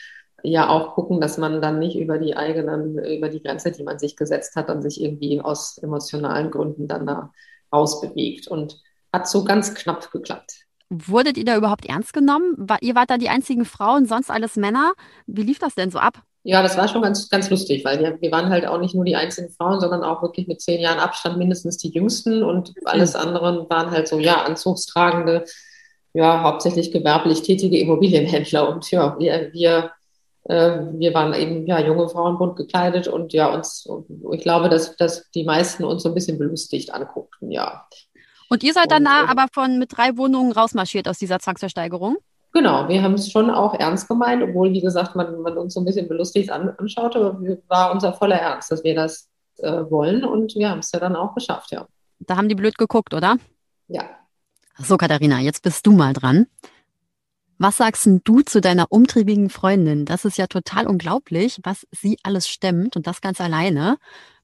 ja 0.42 0.68
auch 0.68 0.94
gucken, 0.94 1.20
dass 1.20 1.38
man 1.38 1.60
dann 1.60 1.78
nicht 1.78 1.96
über 1.96 2.18
die 2.18 2.36
eigenen, 2.36 2.98
über 2.98 3.28
die 3.28 3.42
Grenze, 3.42 3.72
die 3.72 3.82
man 3.82 3.98
sich 3.98 4.16
gesetzt 4.16 4.56
hat, 4.56 4.68
dann 4.68 4.82
sich 4.82 5.00
irgendwie 5.00 5.40
aus 5.40 5.78
emotionalen 5.78 6.50
Gründen 6.50 6.88
dann 6.88 7.06
da 7.06 7.32
rausbewegt. 7.72 8.48
Und 8.48 8.80
hat 9.16 9.28
so 9.28 9.44
ganz 9.44 9.74
knapp 9.74 10.10
geklappt. 10.10 10.66
Wurdet 10.90 11.36
ihr 11.36 11.44
da 11.44 11.56
überhaupt 11.56 11.86
ernst 11.86 12.12
genommen? 12.12 12.66
Ihr 12.80 12.94
wart 12.94 13.10
da 13.10 13.18
die 13.18 13.28
einzigen 13.28 13.64
Frauen, 13.64 14.06
sonst 14.06 14.30
alles 14.30 14.56
Männer. 14.56 14.92
Wie 15.26 15.42
lief 15.42 15.58
das 15.58 15.74
denn 15.74 15.90
so 15.90 15.98
ab? 15.98 16.22
Ja, 16.44 16.62
das 16.62 16.76
war 16.76 16.86
schon 16.86 17.02
ganz, 17.02 17.28
ganz 17.28 17.50
lustig, 17.50 17.84
weil 17.84 17.98
wir, 17.98 18.20
wir 18.20 18.30
waren 18.30 18.50
halt 18.50 18.66
auch 18.66 18.78
nicht 18.78 18.94
nur 18.94 19.04
die 19.04 19.16
einzigen 19.16 19.50
Frauen, 19.50 19.80
sondern 19.80 20.04
auch 20.04 20.22
wirklich 20.22 20.46
mit 20.46 20.60
zehn 20.60 20.80
Jahren 20.80 21.00
Abstand 21.00 21.38
mindestens 21.38 21.76
die 21.78 21.90
jüngsten 21.90 22.44
und 22.44 22.72
alles 22.84 23.16
andere 23.16 23.66
waren 23.68 23.90
halt 23.90 24.06
so, 24.06 24.20
ja, 24.20 24.44
anzugstragende, 24.44 25.44
ja, 26.12 26.42
hauptsächlich 26.42 26.92
gewerblich 26.92 27.42
tätige 27.42 27.80
Immobilienhändler. 27.80 28.68
Und 28.68 28.88
ja, 28.92 29.18
wir, 29.18 29.50
wir 29.52 29.90
wir 30.48 31.12
waren 31.12 31.34
eben 31.34 31.66
ja 31.66 31.80
junge 31.80 32.08
Frauen 32.08 32.38
bunt 32.38 32.56
gekleidet 32.56 33.08
und 33.08 33.32
ja 33.32 33.52
uns 33.52 33.88
ich 34.32 34.40
glaube, 34.40 34.68
dass, 34.68 34.96
dass 34.96 35.28
die 35.32 35.44
meisten 35.44 35.84
uns 35.84 36.02
so 36.02 36.10
ein 36.10 36.14
bisschen 36.14 36.38
belustigt 36.38 36.92
anguckten, 36.94 37.50
ja. 37.50 37.86
Und 38.48 38.62
ihr 38.62 38.72
seid 38.72 38.90
danach 38.90 39.22
und, 39.22 39.28
äh, 39.28 39.30
aber 39.32 39.46
von 39.52 39.78
mit 39.78 39.96
drei 39.96 40.16
Wohnungen 40.16 40.52
rausmarschiert 40.52 41.08
aus 41.08 41.18
dieser 41.18 41.40
Zwangsversteigerung? 41.40 42.16
Genau, 42.52 42.88
wir 42.88 43.02
haben 43.02 43.14
es 43.14 43.30
schon 43.30 43.50
auch 43.50 43.74
ernst 43.74 44.08
gemeint, 44.08 44.42
obwohl, 44.42 44.72
wie 44.72 44.80
gesagt, 44.80 45.16
man, 45.16 45.42
man 45.42 45.58
uns 45.58 45.74
so 45.74 45.80
ein 45.80 45.84
bisschen 45.84 46.08
belustigt 46.08 46.50
an, 46.50 46.70
anschaute, 46.78 47.18
aber 47.18 47.38
war 47.68 47.92
unser 47.92 48.12
voller 48.12 48.36
Ernst, 48.36 48.70
dass 48.70 48.84
wir 48.84 48.94
das 48.94 49.28
äh, 49.58 49.82
wollen 49.90 50.24
und 50.24 50.54
wir 50.54 50.70
haben 50.70 50.78
es 50.78 50.92
ja 50.92 51.00
dann 51.00 51.16
auch 51.16 51.34
geschafft, 51.34 51.72
ja. 51.72 51.86
Da 52.20 52.36
haben 52.36 52.48
die 52.48 52.54
blöd 52.54 52.78
geguckt, 52.78 53.12
oder? 53.12 53.36
Ja. 53.88 54.04
So, 54.78 54.96
Katharina, 54.96 55.40
jetzt 55.40 55.62
bist 55.62 55.86
du 55.86 55.92
mal 55.92 56.12
dran. 56.12 56.46
Was 57.58 57.78
sagst 57.78 58.08
du 58.24 58.40
zu 58.42 58.60
deiner 58.60 58.86
umtriebigen 58.90 59.48
Freundin? 59.48 60.04
Das 60.04 60.24
ist 60.24 60.36
ja 60.36 60.46
total 60.46 60.86
unglaublich, 60.86 61.58
was 61.62 61.86
sie 61.90 62.18
alles 62.22 62.48
stemmt 62.48 62.96
und 62.96 63.06
das 63.06 63.20
ganz 63.20 63.40
alleine. 63.40 63.96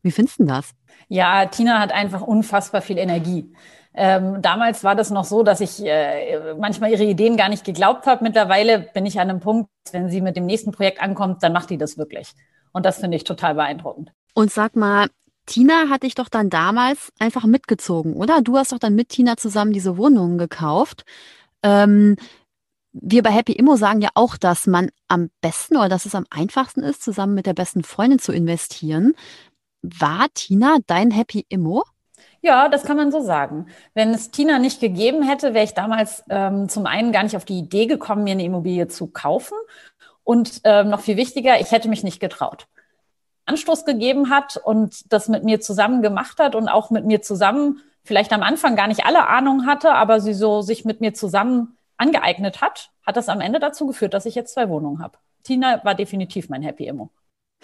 Wie 0.03 0.11
findest 0.11 0.41
du 0.41 0.45
das? 0.45 0.71
Ja, 1.09 1.47
Tina 1.47 1.79
hat 1.79 1.93
einfach 1.93 2.23
unfassbar 2.23 2.81
viel 2.81 2.99
Energie. 2.99 3.53
Ähm, 3.95 4.41
damals 4.41 4.85
war 4.85 4.95
das 4.95 5.11
noch 5.11 5.25
so, 5.25 5.43
dass 5.43 5.61
ich 5.61 5.85
äh, 5.85 6.55
manchmal 6.55 6.91
ihre 6.91 7.05
Ideen 7.05 7.37
gar 7.37 7.51
nicht 7.51 7.65
geglaubt 7.65 8.07
habe. 8.07 8.25
Mittlerweile 8.25 8.79
bin 8.79 9.05
ich 9.05 9.21
an 9.21 9.29
einem 9.29 9.41
Punkt, 9.41 9.69
wenn 9.91 10.09
sie 10.09 10.23
mit 10.23 10.37
dem 10.37 10.47
nächsten 10.47 10.73
Projekt 10.73 11.03
ankommt, 11.03 11.43
dann 11.43 11.53
macht 11.53 11.69
die 11.69 11.79
das 11.79 11.99
wirklich. 11.99 12.33
Und 12.73 12.87
das 12.87 12.99
finde 12.99 13.17
ich 13.19 13.25
total 13.25 13.55
beeindruckend. 13.55 14.13
Und 14.33 14.51
sag 14.51 14.77
mal, 14.77 15.09
Tina 15.45 15.91
hat 15.91 16.05
dich 16.05 16.15
doch 16.15 16.31
dann 16.31 16.49
damals 16.49 17.13
einfach 17.19 17.45
mitgezogen, 17.45 18.15
oder? 18.15 18.41
Du 18.41 18.57
hast 18.57 18.73
doch 18.73 18.79
dann 18.79 18.95
mit 18.95 19.11
Tina 19.11 19.37
zusammen 19.37 19.73
diese 19.75 19.99
Wohnungen 19.99 20.39
gekauft. 20.39 21.05
Ähm, 21.63 22.17
wir 22.93 23.23
bei 23.23 23.31
Happy 23.31 23.53
Immo 23.53 23.77
sagen 23.77 24.01
ja 24.01 24.11
auch, 24.15 24.37
dass 24.37 24.67
man 24.67 24.91
am 25.09 25.31
besten 25.41 25.77
oder 25.77 25.89
dass 25.89 26.07
es 26.07 26.15
am 26.15 26.27
einfachsten 26.31 26.83
ist, 26.83 27.03
zusammen 27.03 27.35
mit 27.35 27.47
der 27.47 27.55
besten 27.55 27.83
Freundin 27.83 28.19
zu 28.19 28.33
investieren. 28.33 29.15
War 29.83 30.27
Tina 30.35 30.77
dein 30.87 31.11
Happy 31.11 31.47
Immo? 31.49 31.85
Ja, 32.41 32.69
das 32.69 32.85
kann 32.85 32.97
man 32.97 33.11
so 33.11 33.21
sagen. 33.21 33.67
Wenn 33.95 34.11
es 34.11 34.31
Tina 34.31 34.59
nicht 34.59 34.81
gegeben 34.81 35.23
hätte, 35.23 35.55
wäre 35.55 35.65
ich 35.65 35.75
damals 35.75 36.25
ähm, 36.29 36.69
zum 36.69 36.87
einen 36.87 37.13
gar 37.13 37.23
nicht 37.23 37.37
auf 37.37 37.45
die 37.45 37.59
Idee 37.59 37.87
gekommen, 37.87 38.25
mir 38.25 38.33
eine 38.33 38.45
Immobilie 38.45 38.89
zu 38.89 39.07
kaufen. 39.07 39.57
Und 40.25 40.61
ähm, 40.65 40.91
noch 40.91 41.01
viel 41.01 41.17
wichtiger, 41.17 41.61
ich 41.61 41.71
hätte 41.71 41.89
mich 41.89 42.05
nicht 42.05 42.21
getraut. 42.21 42.67
Anstoß 43.47 43.85
gegeben 43.85 44.31
hat 44.31 44.57
und 44.57 45.13
das 45.13 45.29
mit 45.29 45.45
mir 45.45 45.61
zusammen 45.61 46.03
gemacht 46.03 46.39
hat 46.39 46.55
und 46.55 46.69
auch 46.69 46.91
mit 46.91 47.07
mir 47.07 47.23
zusammen 47.23 47.81
vielleicht 48.05 48.33
am 48.33 48.43
Anfang 48.43 48.77
gar 48.77 48.87
nicht 48.87 49.05
alle 49.05 49.29
Ahnung 49.29 49.67
hatte, 49.67 49.95
aber 49.95 50.21
sie 50.21 50.35
so 50.35 50.63
sich 50.63 50.85
mit 50.85 51.01
mir 51.01 51.15
zusammen 51.15 51.77
angeeignet 52.03 52.61
hat, 52.61 52.91
hat 53.07 53.17
das 53.17 53.29
am 53.29 53.41
Ende 53.41 53.61
dazu 53.61 53.87
geführt, 53.87 54.13
dass 54.15 54.27
ich 54.27 54.35
jetzt 54.35 54.55
zwei 54.55 54.69
Wohnungen 54.69 54.99
habe. 54.99 55.19
Tina 55.45 55.83
war 55.85 55.95
definitiv 55.95 56.49
mein 56.49 56.63
Happy 56.63 56.87
Immo. 56.87 57.11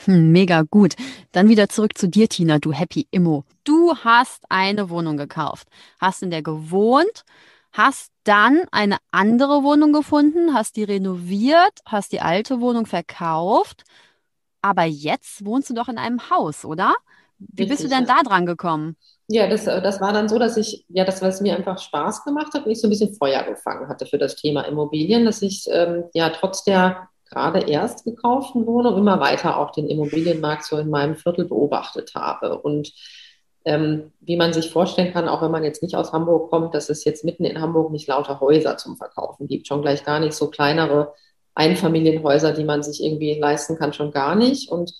Hm, 0.04 0.30
mega 0.30 0.62
gut. 0.62 0.94
Dann 1.32 1.48
wieder 1.48 1.68
zurück 1.68 1.98
zu 1.98 2.08
dir, 2.08 2.28
Tina, 2.28 2.58
du 2.58 2.72
Happy 2.72 3.08
Immo. 3.10 3.44
Du 3.64 3.96
hast 3.96 4.44
eine 4.48 4.90
Wohnung 4.90 5.16
gekauft, 5.16 5.68
hast 6.00 6.22
in 6.22 6.30
der 6.30 6.42
gewohnt, 6.42 7.24
hast 7.72 8.12
dann 8.22 8.62
eine 8.70 8.98
andere 9.10 9.64
Wohnung 9.64 9.92
gefunden, 9.92 10.54
hast 10.54 10.76
die 10.76 10.84
renoviert, 10.84 11.80
hast 11.84 12.12
die 12.12 12.20
alte 12.20 12.60
Wohnung 12.60 12.86
verkauft. 12.86 13.82
Aber 14.62 14.84
jetzt 14.84 15.44
wohnst 15.44 15.70
du 15.70 15.74
doch 15.74 15.88
in 15.88 15.98
einem 15.98 16.30
Haus, 16.30 16.64
oder? 16.64 16.94
Wie 17.38 17.66
bist 17.66 17.84
du 17.84 17.88
denn 17.88 18.06
da 18.06 18.22
dran 18.22 18.46
gekommen? 18.46 18.96
Ja, 19.28 19.46
das, 19.48 19.66
äh, 19.66 19.82
das 19.82 20.00
war 20.00 20.12
dann 20.12 20.28
so, 20.28 20.38
dass 20.38 20.56
ich, 20.56 20.84
ja, 20.88 21.04
das, 21.04 21.22
was 21.22 21.40
mir 21.40 21.56
einfach 21.56 21.78
Spaß 21.78 22.24
gemacht 22.24 22.54
hat, 22.54 22.64
und 22.64 22.72
ich 22.72 22.80
so 22.80 22.86
ein 22.86 22.90
bisschen 22.90 23.14
Feuer 23.14 23.42
gefangen 23.42 23.88
hatte 23.88 24.06
für 24.06 24.18
das 24.18 24.36
Thema 24.36 24.62
Immobilien, 24.62 25.24
dass 25.24 25.42
ich 25.42 25.66
ähm, 25.70 26.04
ja 26.14 26.30
trotz 26.30 26.64
der 26.64 27.08
gerade 27.30 27.60
erst 27.60 28.04
gekauften 28.04 28.66
Wohnung 28.66 28.96
immer 28.96 29.20
weiter 29.20 29.58
auch 29.58 29.72
den 29.72 29.88
Immobilienmarkt 29.88 30.64
so 30.64 30.78
in 30.78 30.88
meinem 30.88 31.14
Viertel 31.14 31.44
beobachtet 31.44 32.14
habe. 32.14 32.58
Und 32.58 32.92
ähm, 33.64 34.12
wie 34.20 34.36
man 34.36 34.54
sich 34.54 34.70
vorstellen 34.70 35.12
kann, 35.12 35.28
auch 35.28 35.42
wenn 35.42 35.50
man 35.50 35.64
jetzt 35.64 35.82
nicht 35.82 35.94
aus 35.94 36.12
Hamburg 36.12 36.48
kommt, 36.48 36.74
dass 36.74 36.88
es 36.88 37.04
jetzt 37.04 37.24
mitten 37.24 37.44
in 37.44 37.60
Hamburg 37.60 37.92
nicht 37.92 38.08
lauter 38.08 38.40
Häuser 38.40 38.78
zum 38.78 38.96
Verkaufen 38.96 39.46
gibt, 39.46 39.66
schon 39.66 39.82
gleich 39.82 40.04
gar 40.04 40.20
nicht 40.20 40.32
so 40.32 40.48
kleinere 40.48 41.12
Einfamilienhäuser, 41.54 42.52
die 42.52 42.64
man 42.64 42.82
sich 42.82 43.02
irgendwie 43.02 43.38
leisten 43.38 43.76
kann, 43.76 43.92
schon 43.92 44.10
gar 44.10 44.36
nicht. 44.36 44.70
Und 44.70 44.94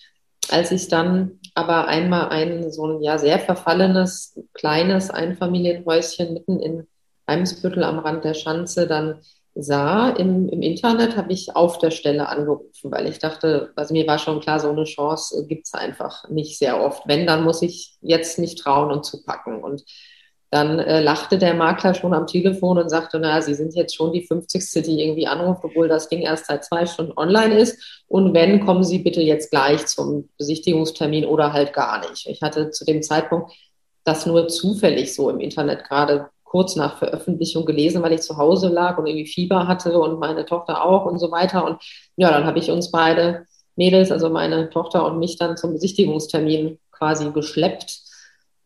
als 0.51 0.73
ich 0.73 0.89
dann 0.89 1.39
aber 1.55 1.89
einmal 1.89 2.29
ein 2.29 2.71
so 2.73 2.87
ein 2.87 3.03
ja 3.03 3.19
sehr 3.19 3.39
verfallenes, 3.39 4.39
kleines 4.55 5.11
Einfamilienhäuschen 5.11 6.35
mitten 6.35 6.61
in 6.61 6.87
Eimsbüttel 7.27 7.85
am 7.85 7.99
Rand 7.99 8.25
der 8.25 8.35
Schanze 8.35 8.87
dann 8.87 9.21
sah 9.61 10.11
im, 10.11 10.49
im 10.49 10.63
Internet, 10.63 11.17
habe 11.17 11.33
ich 11.33 11.57
auf 11.57 11.79
der 11.79 11.91
Stelle 11.91 12.29
angerufen, 12.29 12.93
weil 12.93 13.09
ich 13.09 13.19
dachte, 13.19 13.73
also 13.75 13.93
mir 13.93 14.07
war 14.07 14.19
schon 14.19 14.41
klar, 14.41 14.61
so 14.61 14.71
eine 14.71 14.85
Chance 14.85 15.47
gibt 15.49 15.67
es 15.67 15.75
einfach 15.75 16.29
nicht 16.29 16.59
sehr 16.59 16.81
oft. 16.81 17.03
Wenn, 17.07 17.27
dann 17.27 17.43
muss 17.43 17.61
ich 17.63 17.97
jetzt 18.01 18.39
nicht 18.39 18.61
trauen 18.61 18.93
und 18.93 19.05
zupacken. 19.05 19.63
Und 19.63 19.83
dann 20.51 20.79
äh, 20.79 21.01
lachte 21.03 21.37
der 21.37 21.55
Makler 21.55 21.95
schon 21.95 22.15
am 22.15 22.27
Telefon 22.27 22.79
und 22.79 22.89
sagte, 22.89 23.19
na, 23.21 23.43
Sie 23.43 23.55
sind 23.55 23.75
jetzt 23.75 23.95
schon 23.95 24.13
die 24.13 24.23
50. 24.23 24.83
die 24.83 25.03
irgendwie 25.03 25.27
anruft, 25.27 25.63
obwohl 25.63 25.89
das 25.89 26.09
Ding 26.09 26.21
erst 26.23 26.47
seit 26.47 26.65
zwei 26.65 26.87
Stunden 26.87 27.13
online 27.17 27.59
ist. 27.59 28.03
Und 28.09 28.33
wenn, 28.33 28.65
kommen 28.65 28.83
Sie 28.83 29.01
bitte 29.01 29.21
jetzt 29.21 29.51
gleich 29.51 29.87
zum 29.87 30.31
Besichtigungstermin 30.39 31.27
oder 31.27 31.53
halt 31.53 31.75
gar 31.75 32.09
nicht. 32.09 32.27
Ich 32.27 32.41
hatte 32.41 32.71
zu 32.71 32.87
dem 32.87 33.03
Zeitpunkt 33.03 33.53
das 34.05 34.25
nur 34.25 34.49
zufällig 34.49 35.15
so 35.15 35.29
im 35.29 35.41
Internet 35.41 35.85
gerade 35.85 36.31
kurz 36.45 36.77
nach 36.77 36.97
Veröffentlichung 36.97 37.67
gelesen, 37.67 38.03
weil 38.03 38.15
ich 38.15 38.23
zu 38.23 38.39
Hause 38.39 38.69
lag 38.69 38.97
und 38.97 39.07
irgendwie 39.07 39.27
Fieber 39.27 39.69
hatte 39.69 39.99
und 39.99 40.19
meine 40.19 40.47
Tochter 40.47 40.83
auch 40.83 41.05
und 41.05 41.19
so 41.19 41.31
weiter. 41.31 41.65
Und 41.67 41.83
ja, 42.17 42.31
dann 42.31 42.47
habe 42.47 42.59
ich 42.59 42.71
uns 42.71 42.91
beide 42.91 43.45
Mädels, 43.77 44.11
also 44.11 44.31
meine 44.31 44.71
Tochter 44.71 45.05
und 45.05 45.19
mich 45.19 45.37
dann 45.37 45.59
zum 45.59 45.75
Besichtigungstermin 45.75 46.79
quasi 46.91 47.31
geschleppt 47.33 48.08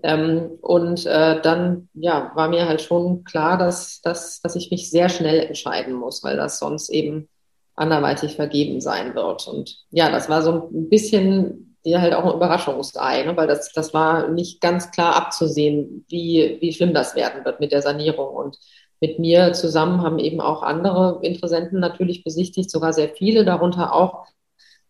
ähm, 0.02 0.59
und 0.61 1.06
äh, 1.06 1.40
dann 1.40 1.88
ja, 1.94 2.32
war 2.35 2.49
mir 2.49 2.66
halt 2.66 2.82
schon 2.82 3.25
klar, 3.25 3.56
dass, 3.59 4.00
dass, 4.00 4.40
dass 4.40 4.56
ich 4.56 4.71
mich 4.71 4.90
sehr 4.90 5.09
schnell 5.09 5.40
entscheiden 5.40 5.94
muss, 5.94 6.23
weil 6.23 6.37
das 6.37 6.59
sonst 6.59 6.90
eben 6.90 7.28
anderweitig 7.75 8.37
vergeben 8.37 8.80
sein 8.80 9.14
wird. 9.14 9.47
Und 9.47 9.78
ja, 9.90 10.11
das 10.11 10.28
war 10.28 10.42
so 10.42 10.68
ein 10.73 10.88
bisschen 10.88 11.76
dir 11.85 12.00
halt 12.00 12.14
auch 12.14 12.25
ein 12.25 12.35
Überraschungsei, 12.35 13.25
ne? 13.25 13.37
weil 13.37 13.49
das, 13.49 13.73
das 13.73 13.92
war 13.92 14.28
nicht 14.28 14.61
ganz 14.61 14.90
klar 14.90 15.16
abzusehen, 15.16 16.04
wie, 16.09 16.59
wie 16.61 16.73
schlimm 16.73 16.94
das 16.94 17.16
werden 17.16 17.44
wird 17.44 17.61
mit 17.61 17.73
der 17.73 17.82
Sanierung. 17.82 18.35
Und 18.35 18.59
mit 19.00 19.18
mir 19.18 19.52
zusammen 19.52 20.02
haben 20.02 20.18
eben 20.18 20.40
auch 20.40 20.62
andere 20.62 21.21
Interessenten 21.23 21.80
natürlich 21.80 22.23
besichtigt, 22.23 22.71
sogar 22.71 22.92
sehr 22.92 23.09
viele, 23.09 23.44
darunter 23.44 23.94
auch 23.94 24.26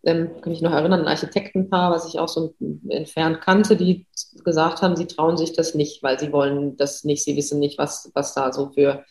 ähm, 0.05 0.31
kann 0.41 0.53
mich 0.53 0.63
noch 0.63 0.73
erinnern, 0.73 1.01
ein 1.01 1.09
Architektenpaar, 1.09 1.91
was 1.91 2.07
ich 2.07 2.19
auch 2.19 2.29
so 2.29 2.55
entfernt 2.89 3.41
kannte, 3.41 3.77
die 3.77 4.07
gesagt 4.45 4.83
haben, 4.83 4.97
sie 4.97 5.07
trauen 5.07 5.37
sich 5.37 5.53
das 5.53 5.75
nicht, 5.75 6.03
weil 6.03 6.19
sie 6.19 6.33
wollen 6.33 6.77
das 6.77 7.05
nicht, 7.05 7.23
sie 7.25 7.37
wissen 7.37 7.61
nicht, 7.61 7.79
was, 7.79 8.11
was 8.15 8.35
da 8.35 8.53
so 8.53 8.71
für, 8.71 9.05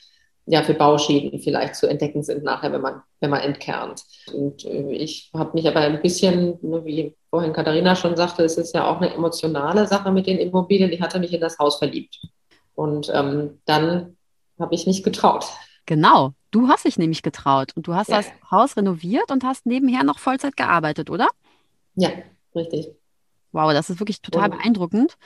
ja, 0.45 0.63
für 0.63 0.73
Bauschäden 0.73 1.39
vielleicht 1.39 1.75
zu 1.75 1.87
entdecken 1.87 2.23
sind 2.23 2.43
nachher, 2.43 2.73
wenn 2.73 2.81
man, 2.81 3.01
wenn 3.21 3.29
man 3.29 3.41
entkernt. 3.41 4.03
Und 4.33 4.65
äh, 4.65 4.91
ich 4.91 5.31
habe 5.33 5.51
mich 5.53 5.67
aber 5.67 5.79
ein 5.79 6.01
bisschen, 6.01 6.57
ne, 6.61 6.83
wie 6.83 7.15
vorhin 7.29 7.53
Katharina 7.53 7.95
schon 7.95 8.17
sagte, 8.17 8.43
es 8.43 8.57
ist 8.57 8.75
ja 8.75 8.89
auch 8.89 8.97
eine 8.97 9.13
emotionale 9.13 9.87
Sache 9.87 10.11
mit 10.11 10.27
den 10.27 10.39
Immobilien. 10.39 10.91
Ich 10.91 11.01
hatte 11.01 11.19
mich 11.19 11.33
in 11.33 11.41
das 11.41 11.57
Haus 11.57 11.77
verliebt. 11.77 12.19
Und 12.75 13.09
ähm, 13.13 13.61
dann 13.65 14.17
habe 14.59 14.75
ich 14.75 14.87
mich 14.87 15.03
getraut. 15.03 15.45
Genau. 15.85 16.33
Du 16.51 16.67
hast 16.67 16.85
dich 16.85 16.97
nämlich 16.97 17.23
getraut 17.23 17.71
und 17.75 17.87
du 17.87 17.95
hast 17.95 18.09
ja. 18.09 18.17
das 18.17 18.27
Haus 18.51 18.75
renoviert 18.75 19.31
und 19.31 19.43
hast 19.43 19.65
nebenher 19.65 20.03
noch 20.03 20.19
Vollzeit 20.19 20.57
gearbeitet, 20.57 21.09
oder? 21.09 21.29
Ja, 21.95 22.09
richtig. 22.53 22.89
Wow, 23.53 23.71
das 23.71 23.89
ist 23.89 23.99
wirklich 23.99 24.21
total 24.21 24.51
und, 24.51 24.57
beeindruckend. 24.57 25.17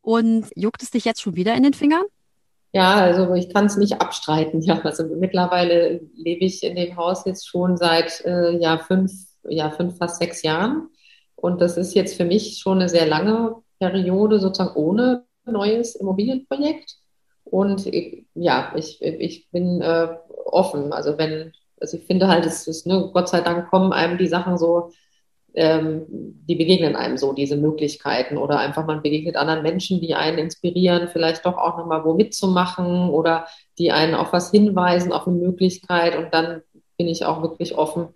Und 0.00 0.46
juckt 0.56 0.82
es 0.82 0.90
dich 0.90 1.04
jetzt 1.04 1.20
schon 1.20 1.36
wieder 1.36 1.54
in 1.54 1.62
den 1.62 1.74
Fingern? 1.74 2.04
Ja, 2.72 2.94
also 2.94 3.34
ich 3.34 3.52
kann 3.52 3.66
es 3.66 3.76
nicht 3.76 4.00
abstreiten. 4.00 4.62
Ja, 4.62 4.80
also 4.80 5.04
mittlerweile 5.04 6.00
lebe 6.14 6.46
ich 6.46 6.62
in 6.62 6.74
dem 6.74 6.96
Haus 6.96 7.26
jetzt 7.26 7.46
schon 7.46 7.76
seit 7.76 8.22
äh, 8.24 8.56
ja, 8.56 8.78
fünf, 8.78 9.12
ja, 9.44 9.70
fünf, 9.70 9.98
fast 9.98 10.18
sechs 10.18 10.42
Jahren. 10.42 10.88
Und 11.36 11.60
das 11.60 11.76
ist 11.76 11.94
jetzt 11.94 12.16
für 12.16 12.24
mich 12.24 12.58
schon 12.58 12.78
eine 12.78 12.88
sehr 12.88 13.06
lange 13.06 13.56
Periode 13.78 14.40
sozusagen 14.40 14.74
ohne 14.74 15.24
neues 15.44 15.96
Immobilienprojekt. 15.96 16.96
Und 17.44 17.86
ich, 17.86 18.24
ja, 18.34 18.72
ich, 18.76 19.02
ich 19.02 19.50
bin 19.50 19.82
äh, 19.82 20.08
offen. 20.52 20.92
Also 20.92 21.18
wenn, 21.18 21.52
also 21.80 21.96
ich 21.96 22.04
finde 22.04 22.28
halt, 22.28 22.46
es 22.46 22.66
ist, 22.68 22.86
ne, 22.86 23.10
Gott 23.12 23.28
sei 23.28 23.40
Dank 23.40 23.68
kommen 23.70 23.92
einem 23.92 24.18
die 24.18 24.28
Sachen 24.28 24.58
so, 24.58 24.90
ähm, 25.54 26.06
die 26.08 26.54
begegnen 26.54 26.96
einem 26.96 27.18
so, 27.18 27.32
diese 27.32 27.56
Möglichkeiten. 27.56 28.36
Oder 28.38 28.58
einfach 28.58 28.86
man 28.86 29.02
begegnet 29.02 29.36
anderen 29.36 29.62
Menschen, 29.62 30.00
die 30.00 30.14
einen 30.14 30.38
inspirieren, 30.38 31.08
vielleicht 31.08 31.44
doch 31.44 31.58
auch 31.58 31.76
nochmal 31.76 32.04
wo 32.04 32.14
mitzumachen 32.14 33.10
oder 33.10 33.46
die 33.78 33.92
einen 33.92 34.14
auf 34.14 34.32
was 34.32 34.50
hinweisen, 34.50 35.12
auf 35.12 35.26
eine 35.26 35.36
Möglichkeit. 35.36 36.16
Und 36.16 36.32
dann 36.32 36.62
bin 36.96 37.08
ich 37.08 37.24
auch 37.24 37.42
wirklich 37.42 37.76
offen, 37.76 38.08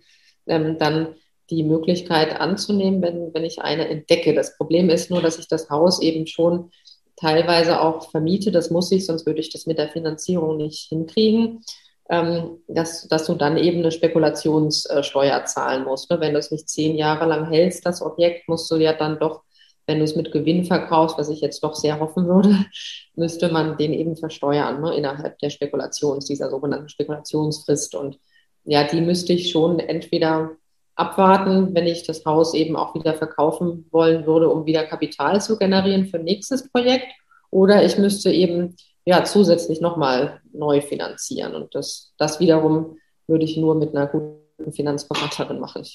ähm, 0.47 0.77
dann 0.77 1.15
die 1.49 1.63
Möglichkeit 1.63 2.39
anzunehmen, 2.39 3.01
wenn, 3.01 3.33
wenn 3.33 3.45
ich 3.45 3.61
eine 3.61 3.87
entdecke. 3.87 4.33
Das 4.33 4.57
Problem 4.57 4.89
ist 4.89 5.09
nur, 5.09 5.21
dass 5.21 5.39
ich 5.39 5.47
das 5.47 5.69
Haus 5.69 6.01
eben 6.01 6.27
schon 6.27 6.71
teilweise 7.15 7.81
auch 7.81 8.09
vermiete. 8.11 8.51
Das 8.51 8.69
muss 8.69 8.91
ich, 8.91 9.05
sonst 9.05 9.25
würde 9.25 9.39
ich 9.39 9.49
das 9.49 9.65
mit 9.65 9.77
der 9.77 9.89
Finanzierung 9.89 10.57
nicht 10.57 10.89
hinkriegen. 10.89 11.61
Ähm, 12.09 12.59
dass, 12.69 13.05
dass 13.09 13.25
du 13.25 13.33
dann 13.33 13.57
eben 13.57 13.79
eine 13.79 13.91
Spekulationssteuer 13.91 15.43
zahlen 15.43 15.83
musst. 15.83 16.09
Ne? 16.09 16.21
Wenn 16.21 16.33
du 16.33 16.39
es 16.39 16.51
nicht 16.51 16.69
zehn 16.69 16.95
Jahre 16.95 17.25
lang 17.25 17.49
hältst, 17.49 17.85
das 17.85 18.01
Objekt, 18.01 18.47
musst 18.47 18.71
du 18.71 18.77
ja 18.77 18.93
dann 18.93 19.19
doch, 19.19 19.43
wenn 19.87 19.97
du 19.97 20.05
es 20.05 20.15
mit 20.15 20.31
Gewinn 20.31 20.63
verkaufst, 20.63 21.17
was 21.17 21.27
ich 21.27 21.41
jetzt 21.41 21.61
doch 21.65 21.75
sehr 21.75 21.99
hoffen 21.99 22.25
würde, 22.27 22.65
müsste 23.15 23.51
man 23.51 23.75
den 23.75 23.91
eben 23.91 24.15
versteuern 24.15 24.79
ne? 24.79 24.95
innerhalb 24.95 25.37
der 25.39 25.49
Spekulations, 25.49 26.25
dieser 26.25 26.49
sogenannten 26.49 26.87
Spekulationsfrist. 26.87 27.95
Und 27.95 28.17
ja, 28.63 28.85
die 28.85 29.01
müsste 29.01 29.33
ich 29.33 29.51
schon 29.51 29.79
entweder 29.79 30.51
abwarten, 30.95 31.75
wenn 31.75 31.87
ich 31.87 32.03
das 32.03 32.25
Haus 32.25 32.53
eben 32.53 32.77
auch 32.77 32.95
wieder 32.95 33.15
verkaufen 33.15 33.85
wollen 33.91 34.25
würde, 34.25 34.49
um 34.49 34.65
wieder 34.65 34.85
Kapital 34.85 35.41
zu 35.41 35.57
generieren 35.57 36.07
für 36.07 36.19
nächstes 36.19 36.69
Projekt. 36.69 37.07
Oder 37.49 37.83
ich 37.83 37.97
müsste 37.97 38.31
eben 38.31 38.75
ja 39.07 39.23
zusätzlich 39.23 39.79
nochmal 39.79 40.41
neu 40.51 40.81
finanzieren. 40.81 41.55
Und 41.55 41.73
das, 41.73 42.11
das 42.17 42.41
wiederum 42.41 42.97
würde 43.25 43.45
ich 43.45 43.55
nur 43.55 43.73
mit 43.73 43.95
einer 43.95 44.07
guten 44.07 44.73
Finanzberaterin 44.73 45.59
machen. 45.59 45.85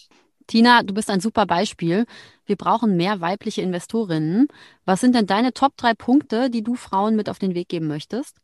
Tina, 0.47 0.83
du 0.83 0.95
bist 0.95 1.11
ein 1.11 1.21
super 1.21 1.45
Beispiel. 1.45 2.07
Wir 2.47 2.57
brauchen 2.57 2.97
mehr 2.97 3.21
weibliche 3.21 3.61
Investorinnen. 3.61 4.49
Was 4.87 5.03
sind 5.03 5.15
denn 5.15 5.27
deine 5.27 5.53
Top 5.53 5.77
drei 5.77 5.93
Punkte, 5.93 6.49
die 6.49 6.63
du 6.63 6.75
Frauen 6.75 7.15
mit 7.15 7.29
auf 7.29 7.39
den 7.39 7.55
Weg 7.55 7.69
geben 7.69 7.87
möchtest? 7.87 8.37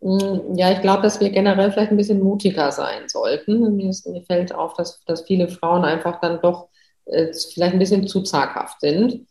Mm, 0.00 0.54
ja, 0.54 0.70
ich 0.70 0.80
glaube, 0.80 1.02
dass 1.02 1.18
wir 1.18 1.30
generell 1.30 1.72
vielleicht 1.72 1.90
ein 1.90 1.96
bisschen 1.96 2.22
mutiger 2.22 2.70
sein 2.70 3.08
sollten. 3.08 3.74
Mir, 3.74 3.90
ist, 3.90 4.06
mir 4.06 4.22
fällt 4.22 4.54
auf, 4.54 4.74
dass, 4.74 5.02
dass 5.04 5.22
viele 5.22 5.48
Frauen 5.48 5.84
einfach 5.84 6.20
dann 6.20 6.40
doch 6.40 6.68
äh, 7.06 7.32
vielleicht 7.32 7.72
ein 7.72 7.80
bisschen 7.80 8.06
zu 8.06 8.22
zaghaft 8.22 8.80
sind. 8.80 9.26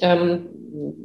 Ähm, 0.00 0.48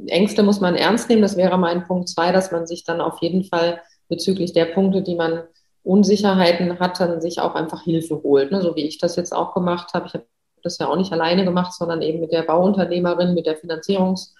Ängste 0.06 0.42
muss 0.42 0.60
man 0.60 0.76
ernst 0.76 1.08
nehmen. 1.08 1.22
Das 1.22 1.36
wäre 1.36 1.58
mein 1.58 1.86
Punkt 1.86 2.08
zwei, 2.08 2.32
dass 2.32 2.52
man 2.52 2.66
sich 2.66 2.84
dann 2.84 3.00
auf 3.00 3.20
jeden 3.20 3.44
Fall 3.44 3.80
bezüglich 4.08 4.52
der 4.52 4.66
Punkte, 4.66 5.02
die 5.02 5.14
man 5.14 5.42
Unsicherheiten 5.82 6.78
hat, 6.80 7.00
dann 7.00 7.20
sich 7.20 7.40
auch 7.40 7.54
einfach 7.54 7.82
Hilfe 7.82 8.22
holt. 8.22 8.50
Ne? 8.50 8.62
So 8.62 8.74
wie 8.76 8.86
ich 8.86 8.98
das 8.98 9.16
jetzt 9.16 9.34
auch 9.34 9.54
gemacht 9.54 9.94
habe. 9.94 10.06
Ich 10.06 10.14
habe 10.14 10.26
das 10.62 10.78
ja 10.78 10.88
auch 10.88 10.96
nicht 10.96 11.12
alleine 11.12 11.44
gemacht, 11.44 11.74
sondern 11.74 12.02
eben 12.02 12.20
mit 12.20 12.32
der 12.32 12.42
Bauunternehmerin, 12.42 13.34
mit 13.34 13.46
der 13.46 13.56
Finanzierungsfrau 13.56 14.32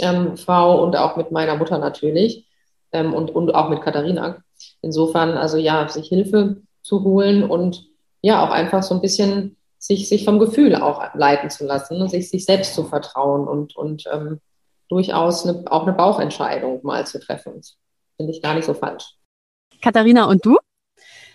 ähm, 0.00 0.82
und 0.82 0.96
auch 0.96 1.16
mit 1.16 1.32
meiner 1.32 1.56
Mutter 1.56 1.78
natürlich 1.78 2.46
ähm, 2.92 3.12
und, 3.12 3.30
und 3.34 3.54
auch 3.54 3.68
mit 3.68 3.82
Katharina. 3.82 4.36
Insofern, 4.82 5.32
also 5.32 5.56
ja, 5.56 5.88
sich 5.88 6.08
Hilfe 6.08 6.62
zu 6.82 7.02
holen 7.02 7.42
und 7.42 7.86
ja, 8.22 8.46
auch 8.46 8.50
einfach 8.50 8.82
so 8.82 8.94
ein 8.94 9.00
bisschen 9.00 9.56
sich, 9.86 10.08
sich 10.08 10.24
vom 10.24 10.38
Gefühl 10.38 10.74
auch 10.76 11.14
leiten 11.14 11.50
zu 11.50 11.66
lassen, 11.66 11.98
ne? 11.98 12.08
sich, 12.08 12.30
sich 12.30 12.46
selbst 12.46 12.74
zu 12.74 12.84
vertrauen 12.84 13.46
und, 13.46 13.76
und 13.76 14.04
ähm, 14.10 14.40
durchaus 14.88 15.46
eine, 15.46 15.64
auch 15.70 15.82
eine 15.82 15.92
Bauchentscheidung 15.92 16.80
mal 16.82 17.06
zu 17.06 17.20
treffen. 17.20 17.60
Finde 18.16 18.32
ich 18.32 18.40
gar 18.40 18.54
nicht 18.54 18.64
so 18.64 18.72
falsch. 18.72 19.16
Katharina, 19.82 20.24
und 20.24 20.44
du? 20.46 20.56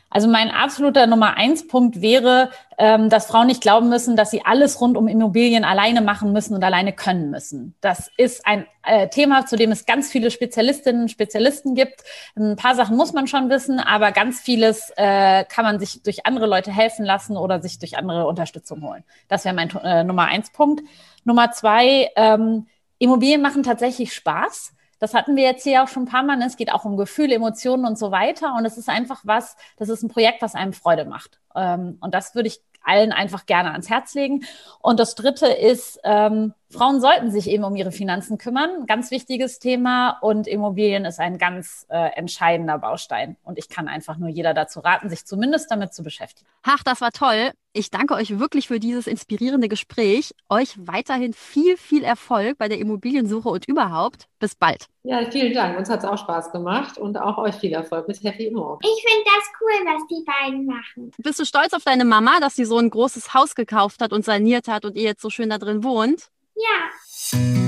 Also 0.10 0.28
mein 0.28 0.50
absoluter 0.50 1.06
Nummer 1.06 1.38
eins 1.38 1.68
Punkt 1.68 2.02
wäre, 2.02 2.50
ähm, 2.78 3.10
dass 3.10 3.28
Frauen 3.28 3.48
nicht 3.48 3.62
glauben 3.62 3.90
müssen, 3.90 4.16
dass 4.16 4.32
sie 4.32 4.44
alles 4.44 4.82
rund 4.82 4.98
um 4.98 5.08
Immobilien 5.08 5.64
alleine 5.64 6.02
machen 6.02 6.34
müssen 6.34 6.56
und 6.56 6.64
alleine 6.64 6.94
können 6.94 7.30
müssen. 7.30 7.76
Das 7.82 8.10
ist 8.18 8.46
ein 8.48 8.66
äh, 8.84 9.08
Thema, 9.10 9.46
zu 9.46 9.56
dem 9.56 9.72
es 9.72 9.86
ganz 9.86 10.12
viele 10.12 10.32
Spezialistinnen 10.32 11.04
und 11.04 11.10
Spezialisten 11.10 11.76
gibt. 11.76 12.04
Ein 12.36 12.56
paar 12.56 12.74
Sachen 12.76 12.98
muss 12.98 13.14
man 13.14 13.28
schon 13.28 13.50
wissen, 13.50 13.80
aber 13.80 14.12
ganz 14.12 14.40
vieles 14.40 14.92
äh, 14.98 15.44
kann 15.46 15.64
man 15.64 15.80
sich 15.80 16.02
durch 16.02 16.26
andere 16.26 16.48
Leute 16.48 16.72
helfen 16.72 17.06
lassen 17.06 17.38
oder 17.38 17.62
sich 17.62 17.78
durch 17.78 17.98
andere 17.98 18.26
Unterstützung 18.26 18.82
holen. 18.82 19.04
Das 19.28 19.46
wäre 19.46 19.54
mein 19.54 19.70
äh, 19.84 20.04
Nummer 20.04 20.26
eins 20.26 20.52
Punkt. 20.52 20.82
Nummer 21.24 21.52
zwei, 21.52 22.10
ähm, 22.16 22.66
Immobilien 22.98 23.42
machen 23.42 23.64
tatsächlich 23.64 24.14
Spaß. 24.14 24.74
Das 25.00 25.14
hatten 25.14 25.36
wir 25.36 25.44
jetzt 25.44 25.64
hier 25.64 25.84
auch 25.84 25.88
schon 25.88 26.04
ein 26.04 26.08
paar 26.08 26.24
Mal. 26.24 26.38
Ne? 26.38 26.46
Es 26.46 26.58
geht 26.58 26.72
auch 26.72 26.86
um 26.86 26.98
Gefühle, 26.98 27.36
Emotionen 27.36 27.86
und 27.86 27.98
so 27.98 28.12
weiter. 28.12 28.56
Und 28.58 28.66
es 28.66 28.78
ist 28.78 28.90
einfach 28.90 29.22
was, 29.24 29.56
das 29.78 29.90
ist 29.90 30.04
ein 30.04 30.10
Projekt, 30.10 30.42
was 30.42 30.56
einem 30.56 30.74
Freude 30.74 31.06
macht. 31.06 31.40
Ähm, 31.56 31.98
und 32.02 32.14
das 32.14 32.36
würde 32.36 32.48
ich 32.48 32.62
allen 32.84 33.12
einfach 33.12 33.46
gerne 33.46 33.72
ans 33.72 33.90
Herz 33.90 34.14
legen. 34.14 34.46
Und 34.82 35.00
das 35.00 35.16
Dritte 35.16 35.48
ist, 35.48 36.00
ähm, 36.04 36.54
Frauen 36.72 37.02
sollten 37.02 37.32
sich 37.32 37.50
eben 37.50 37.64
um 37.64 37.76
ihre 37.76 37.92
Finanzen 37.92 38.38
kümmern. 38.38 38.86
Ganz 38.86 39.10
wichtiges 39.10 39.58
Thema. 39.58 40.20
Und 40.22 40.48
Immobilien 40.48 41.04
ist 41.06 41.20
ein 41.20 41.40
ganz 41.40 41.88
äh, 41.90 42.12
entscheidender 42.16 42.78
Baustein. 42.78 43.38
Und 43.44 43.58
ich 43.58 43.70
kann 43.70 43.88
einfach 43.88 44.18
nur 44.18 44.30
jeder 44.30 44.54
dazu 44.54 44.80
raten, 44.80 45.10
sich 45.10 45.26
zumindest 45.26 45.72
damit 45.72 45.94
zu 45.96 46.04
beschäftigen. 46.04 46.48
Ach, 46.62 46.84
das 46.84 47.02
war 47.02 47.12
toll. 47.12 47.52
Ich 47.74 47.90
danke 47.90 48.14
euch 48.14 48.40
wirklich 48.40 48.68
für 48.68 48.80
dieses 48.80 49.08
inspirierende 49.08 49.68
Gespräch. 49.68 50.36
Euch 50.48 50.76
weiterhin 50.78 51.34
viel, 51.34 51.76
viel 51.76 52.04
Erfolg 52.04 52.60
bei 52.60 52.68
der 52.68 52.80
Immobiliensuche 52.80 53.50
und 53.50 53.68
überhaupt. 53.68 54.28
Bis 54.40 54.54
bald. 54.54 54.86
Ja, 55.04 55.30
vielen 55.30 55.54
Dank. 55.54 55.78
Uns 55.78 55.90
hat 55.90 56.00
es 56.00 56.06
auch 56.06 56.18
Spaß 56.18 56.52
gemacht 56.52 57.00
und 57.00 57.18
auch 57.18 57.40
euch 57.40 57.56
viel 57.56 57.74
Erfolg 57.74 58.08
mit 58.08 58.24
Happy 58.24 58.46
Immo. 58.46 58.78
Ich 58.82 59.06
finde 59.08 59.26
das 59.26 59.44
cool, 59.60 59.86
was 59.86 60.08
die 60.08 60.24
beiden 60.24 60.66
machen. 60.66 61.12
Bist 61.18 61.40
du 61.40 61.46
stolz 61.46 61.74
auf 61.74 61.84
deine 61.84 62.06
Mama, 62.06 62.40
dass 62.40 62.56
sie 62.56 62.66
so 62.66 62.78
ein 62.78 62.92
großes 62.92 63.34
Haus 63.34 63.56
gekauft 63.56 64.02
hat 64.02 64.14
und 64.14 64.24
saniert 64.24 64.68
hat 64.68 64.86
und 64.86 64.96
ihr 64.96 65.04
jetzt 65.04 65.22
so 65.22 65.32
schön 65.32 65.50
da 65.50 65.58
drin 65.58 65.84
wohnt? 65.84 66.30
Ja. 66.60 67.59